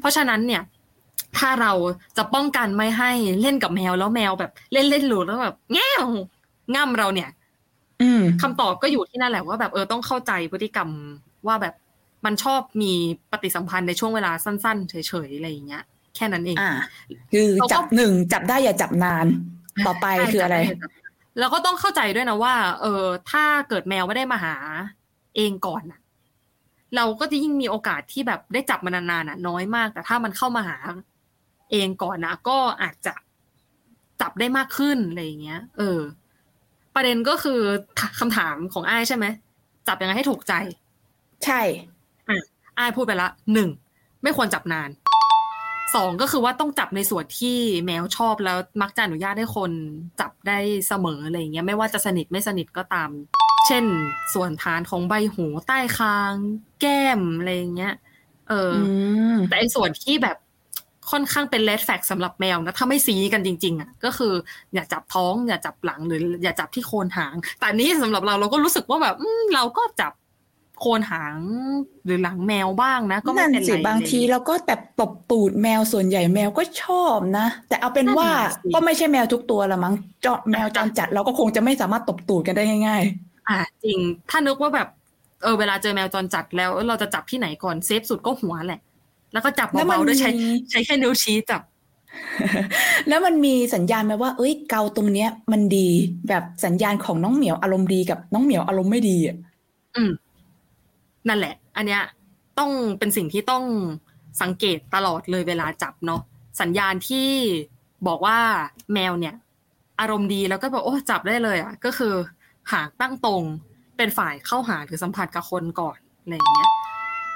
[0.00, 0.62] เพราะฉะนั้นเนี่ย
[1.38, 1.72] ถ้าเรา
[2.16, 3.10] จะป้องกันไม่ให้
[3.42, 6.04] เล่นกับแมวแล้วแมวแบบ เล่นเล่นหลุดแล้วแบบแง่ว
[6.74, 7.30] ง่ำเราเนี่ย
[8.02, 10.88] อืมคำตอบก็อยู่ที่นั่นแหละว่าแบบเออต้องเข้าใจพฤติกรรม
[11.46, 11.74] ว่าแบบ
[12.24, 12.92] มันชอบมี
[13.30, 14.94] ปฏิสัมพันธ์ในช่วงเวลาสั้นๆเฉ
[15.26, 15.84] ยๆอะไรอย่างเงี้ย
[16.16, 16.72] แค่นั้นเองอ่า
[17.32, 19.26] คือจับหนึ่งจับได้อย่าจับนาน
[19.86, 20.56] ต่อไปคืออะไร
[21.38, 24.54] แล้วก็ต้องเข้าใจด้วยนะว่า เออถ้าเกิดแมวไม่ได้มาหา
[25.36, 26.00] เองก่อนน่ะ
[26.96, 30.76] เราก็จะยิ่งมีโอกาสที่แบบได้จับมันนานๆน่ะน้อยมาก แต่ถ้ามันเข้ามาหา
[31.74, 33.14] เองก่อนนะก็อาจจะ
[34.20, 36.00] จับได้มากขึ้นอะไรอย่างเงี้ย เออ
[36.94, 37.60] ประเด็นก็คือ
[38.18, 39.26] คำถามของอ้ายใช่ไหม
[39.88, 40.52] จับยังไงให้ถูกใจ
[41.44, 41.60] ใช่
[42.78, 43.68] อ้ายพูดไปละหนึ่ง
[44.22, 44.90] ไม่ควรจับนาน
[45.94, 49.70] สองก็คือว่าต้องจับในส่วนที่แมวชอบแล้วมักจะอนุญาตให้คน
[50.20, 50.58] จับได้
[50.88, 53.10] เสมออะไรอย่างเงี้ยไม่ว่าจะสนิทไม่สนิทก็ตาม
[53.66, 53.84] เช่น
[54.34, 56.32] ส่วนฐานของใบหูใต้คาง
[56.80, 57.94] แก้มอะไรอย่างเงี้ย
[58.48, 58.90] เอออ
[59.34, 60.36] มแต่ไอ้ส่วนที่แบบ
[61.10, 64.32] ค่อนข้างเป็นเลดแฟกสำหรับแมวนะถ้าไม่ซีกันจริง ๆอะก็คือ
[64.74, 70.12] อย่าจับท้องอย่าจับหลังหรือ อย่าจับที่โคนหาง แต่อันนี้สำหรับเราเราก็รู้สึกว่าแบบอืมเราก็จับ
[70.80, 71.36] โคนหาง
[72.04, 83.02] หรือหลังแมวบ้างนะ ก็ไม่นั่นเป็นไรสิบางทีเราก็แบบตบตูดแมวส่วนใหญ่แมวก็ชอบนะ แต่เอาเป็นว่านั่นน่ะสิก็ไม่ใช่แมวทุกตัวละมั้งเจาะแมวจรจัดเราก็คงจะไม่สามารถตบตูดกันได้ง่าย
[83.48, 83.98] อ่าจริง
[84.30, 84.88] ถ้านึกว่าแบบ
[85.42, 88.80] เออเวลาเจอแมวจรจัดแล้วเราจะจับที่ไหนก่อนเซฟสุดก็หัวแหละ
[89.34, 95.88] แล้วก็จับแล้วมันเบาๆด้วยใช้มีใช้แค่นิ้วชี้จับๆแล้วมันมีสัญญาณไหมว่า เอ้ยเกาตรงเนี้ย มันดี
[96.28, 99.36] แบบสัญญาณของน้องเหมียวอารมณ์ดีกับน้องเหมียวอารมณ์ไม่ดีอะ
[99.96, 100.10] อืม
[101.28, 102.02] นั่นแหละ อันเนี้ย
[102.58, 103.64] ต้องเป็นสิ่งที่ต้อง
[104.42, 106.20] สังเกตตลอดเลยเวลาจับเนาะ
[106.60, 107.28] สัญญาณที่
[108.06, 108.38] บอกว่า
[108.94, 109.34] แมวเนี่ย
[110.00, 112.14] อารมณ์ดีแล้วก็แบบโอ้จับได้เลยอะก็คือ
[112.72, 113.42] หางตั้งตรง
[113.96, 116.73] เป็นฝ่ายเข้าหาหรือสัมผัสกับคนก่อนอะไรอย่างเงี้ย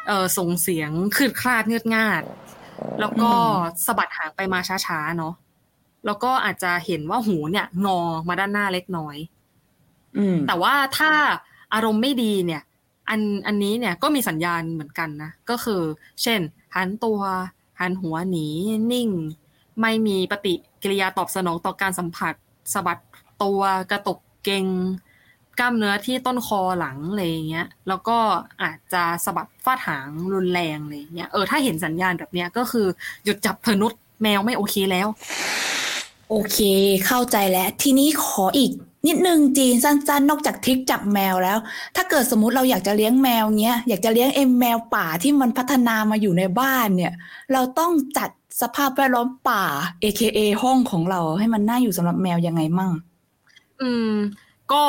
[0.09, 2.23] เออส่งเสียงคืดคลาดเงือดงาด
[3.01, 3.31] แล้วก็
[3.87, 5.35] สะบัดหางไปมาช้าๆเนาะ
[6.07, 9.17] แล้วก็อาจจะเห็นว่าหูเนี่ย งอมาด้านหน้าเล็กน้อย
[10.17, 11.11] อืมแต่ว่าถ้า
[11.75, 12.63] อารมณ์ไม่ดีเนี่ย
[13.09, 15.83] อันอันนี้เนี่ยก็มีสัญญาณเหมือนกันนะ ก็คือ
[16.23, 16.41] เช่น
[16.75, 17.21] หันตัว
[17.81, 18.47] หันหัวหนี
[18.93, 19.09] นิ่ง
[19.81, 22.35] ไม่มีปฏิกิริยาตอบสนองต่อการสัมผัส
[22.73, 22.99] สะบัด
[23.43, 24.67] ตัวกระตุกเกร็ง
[25.59, 28.19] กล้ามเนื้อที่ต้นคอหลังอะไรอย่างเงี้ย แล้วก็
[28.63, 32.87] อาจจะสะบัดฟาดหางรุนแรงอะไรอย่างเงี้ย เออถ้าเห็นสัญญาณแบบเนี้ยก็คือ
[33.25, 33.93] หยุดจับเธอนุษ
[34.23, 35.07] แมวไม่โอเคแล้ว
[36.31, 36.59] โอเค
[37.07, 38.71] เข้าใจแล้ว ทีนี้ขออีก
[39.07, 41.59] นิดนึงจีนสั้นๆ นอกจากทริคจับแมวแล้ว
[41.97, 47.13] ถ้าเกิดสมมุติเราอยากจะเลี้ยงแมวเงี้ยอยากจะเลี้ยงเอ็มแมวป่าที่มันพัฒนามาอยู่ในบ้านเนี่ย
[47.53, 48.31] เราต้องจัด
[48.61, 49.65] สภาพแวดล้อมป่า
[50.03, 52.93] AKA ห้องของเราให้มันน่าอยู่สำหรับแมวยังไงมั่ง
[53.83, 54.15] อืม
[54.73, 54.85] ก็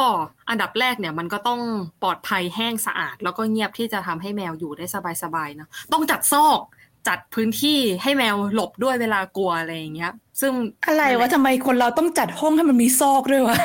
[0.50, 1.62] อันดับแรกเนี่ยมันก็ต้อง
[2.02, 4.86] ปลอดภัยแห้งสะอาด แล้วก็เงียบที่จะทำให้แมวอยู่ได้
[5.24, 6.60] สบายๆเนาะต้องจัดซอก
[7.08, 10.12] จัดพื้นที่ให้แมวหลบด้วยเวลากลัวอะไรอย่างเงี้ย
[10.42, 10.54] ซึ่ง
[10.88, 13.58] อะไรวะทำไมคนเราต้องจัดห้องให้มันมีซอกด้วยวะ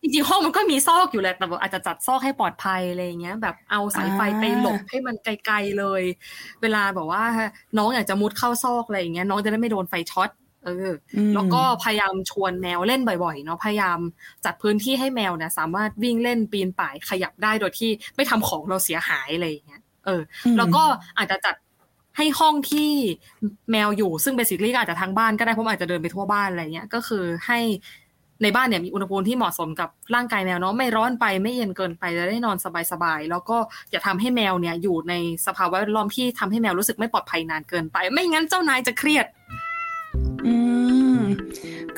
[0.00, 6.02] จริงๆห้องมันก็มีซอกอยู่แหละแต่ว่าอาจจะจัดซอกให้ปลอดภัยอะไรอย่างเงี้ย แบบเอาสายไฟไปหลบให้มันไกลๆเลย
[6.62, 7.24] เวลาแบบว่า
[7.78, 10.30] น้องอยากจะมุดเข้าซอกอะไรอย่างเงี้ยน้องจะได้ไม่โดนไฟช็อต
[10.66, 13.98] เอออมแล้วก็พยายามชวนแมวเล่นบ่อยๆเนาะพยายาม
[14.44, 20.82] จัดพื้นที่ให้แมวเนี่ยสามารถวิ่งเล่นปีนป่ายขยับได้โดยที่ไม่ทำของเราเสียหายอะไรอย่างเงี้ยเอออืมแล้วก็
[21.18, 21.54] อาจจะจัด
[22.16, 22.90] ให้ห้องที่
[23.70, 27.60] แมวอยู่ซึ่งเบสิคลี่ก็อาจจะทางบ้านก็ได้เพราะมันอาจจะเดินไปทั่วบ้านอะไรเงี้ยก็คือให้
[28.42, 32.56] ในบ้านเนี่ยมีอุณหภูมิที่เหมาะสมกับร่างกายแมวเนาะไม่ร้อนไปไม่เย็นเกินไปจะได้นอน
[32.92, 33.56] สบายๆแล้วก็
[33.90, 35.14] อย่าทำให้แมวเนี่ยอยู่ใน
[35.46, 39.26] สภาวะแวดล้อมที่ทำให้แมวรู้สึกไม่ปลอดภัยนานเกินไป ไม่งั้นเจ้านายจะเครียด
[40.46, 40.54] อื
[41.18, 41.20] ม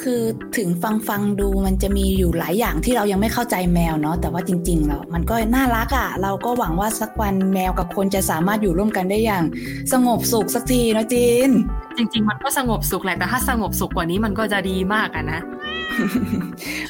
[0.02, 0.20] คือ
[0.56, 9.44] ถึงฟังฟังดูมันจะมีอยู่หลายอย่างที่เรายังไม่เข้าใจแมวเนาะแต่ว่าจริง ๆ แล้วมันก็น่ารักอะ่ะ เราก็หวังว่าสักวันแมวกับคนจะสามารถอยู่ร่วมกันได้อย่าง
[9.92, 11.50] สงบสุขสักทีเนาะจีน
[11.96, 15.40] จริง ๆ มันก็สงบสุขแหละแต่ถ้าสงบสุขกว่านี้มันก็จะดีมากอะนะ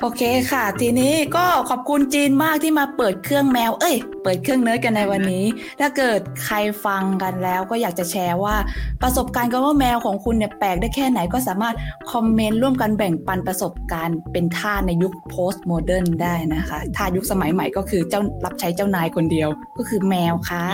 [0.01, 5.44] โอเคค่ะ ทีนี้ก็ขอบคุณจีนมากที่มาเปิดเครื่องแมว เอ้ย เปิดเครื่องเนิร์ดกันในวันนี้
[5.80, 8.57] ถ้าเกิดใครฟังกันแล้วก็อยากจะแชร์ว่า
[9.03, 11.74] ประสบการณ์กับว่าแมวของคุณเนี่ยแปลกได้แค่ไหนก็สามารถ
[12.12, 20.64] คอมเมนต์ร่วมกันแบ่งปันประสบการณ์เป็นท่าในยุค post modern ได้นะคะท่ายุคสมัยใหม่ก็คือเจ้ารับใช้เจ้านายคนเดียวก็คือแมวค่ะ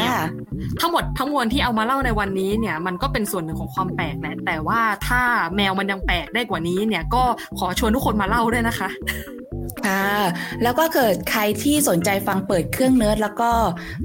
[0.80, 5.22] ทั้งหมดทั้งมวลที่เอามาเล่าในวันนี้เนี่ยมันก็เป็นส่วนหนึ่งของความแปลกแหละแต่ว่าถ้า
[5.56, 7.22] แมวมันยังแปลกได้กว่านี้เนี่ยก็
[7.58, 8.88] ขอชวนทุกคนมาเล่าด้วยนะคะ
[9.86, 10.06] ค่ะ
[10.62, 13.50] แล้วก็เกิดใครที่สนใจฟังเปิดเครื่องเนิร์ดแล้วก็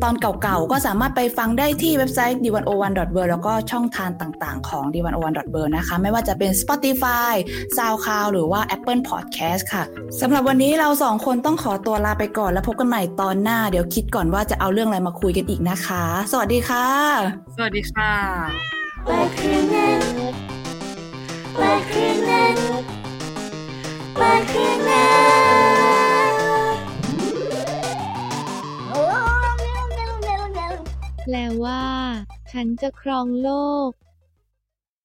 [0.03, 5.05] ตอนเก่าๆ ก็สามารถไปฟังได้ที่เว็บไซต์ d 1 0 1 w o r l d แล้วก็ช่องทางต่างๆ ของ d 1
[5.05, 7.34] 0 1 w o r l d นะคะ ไม่ว่าจะเป็น Spotify
[7.78, 9.84] SoundCloud หรือว่า Apple Podcast ค่ะ
[10.22, 16.88] สำหรับวันนี้เราสองคนต้องขอตัวลาไปก่อนแล้วพบกันใหม่ตอนหน้า เดี๋ยวคิดก่อนว่าจะเอาเรื่องอะไรมาคุยกันอีกนะคะ สวัสดีค่ะ
[17.55, 18.14] สวัสดีค่ะ
[19.05, 20.01] เปิดเครื่องเล่น
[21.55, 22.88] เปิดเครื่องเล่นเปิดเครื่องเล่นโอ้เร็ว
[24.20, 24.34] เร็
[29.82, 30.74] วเร็วเร็ว
[31.26, 31.84] แปลว่า
[32.51, 33.49] ฉันจะครองโล
[33.88, 33.89] ก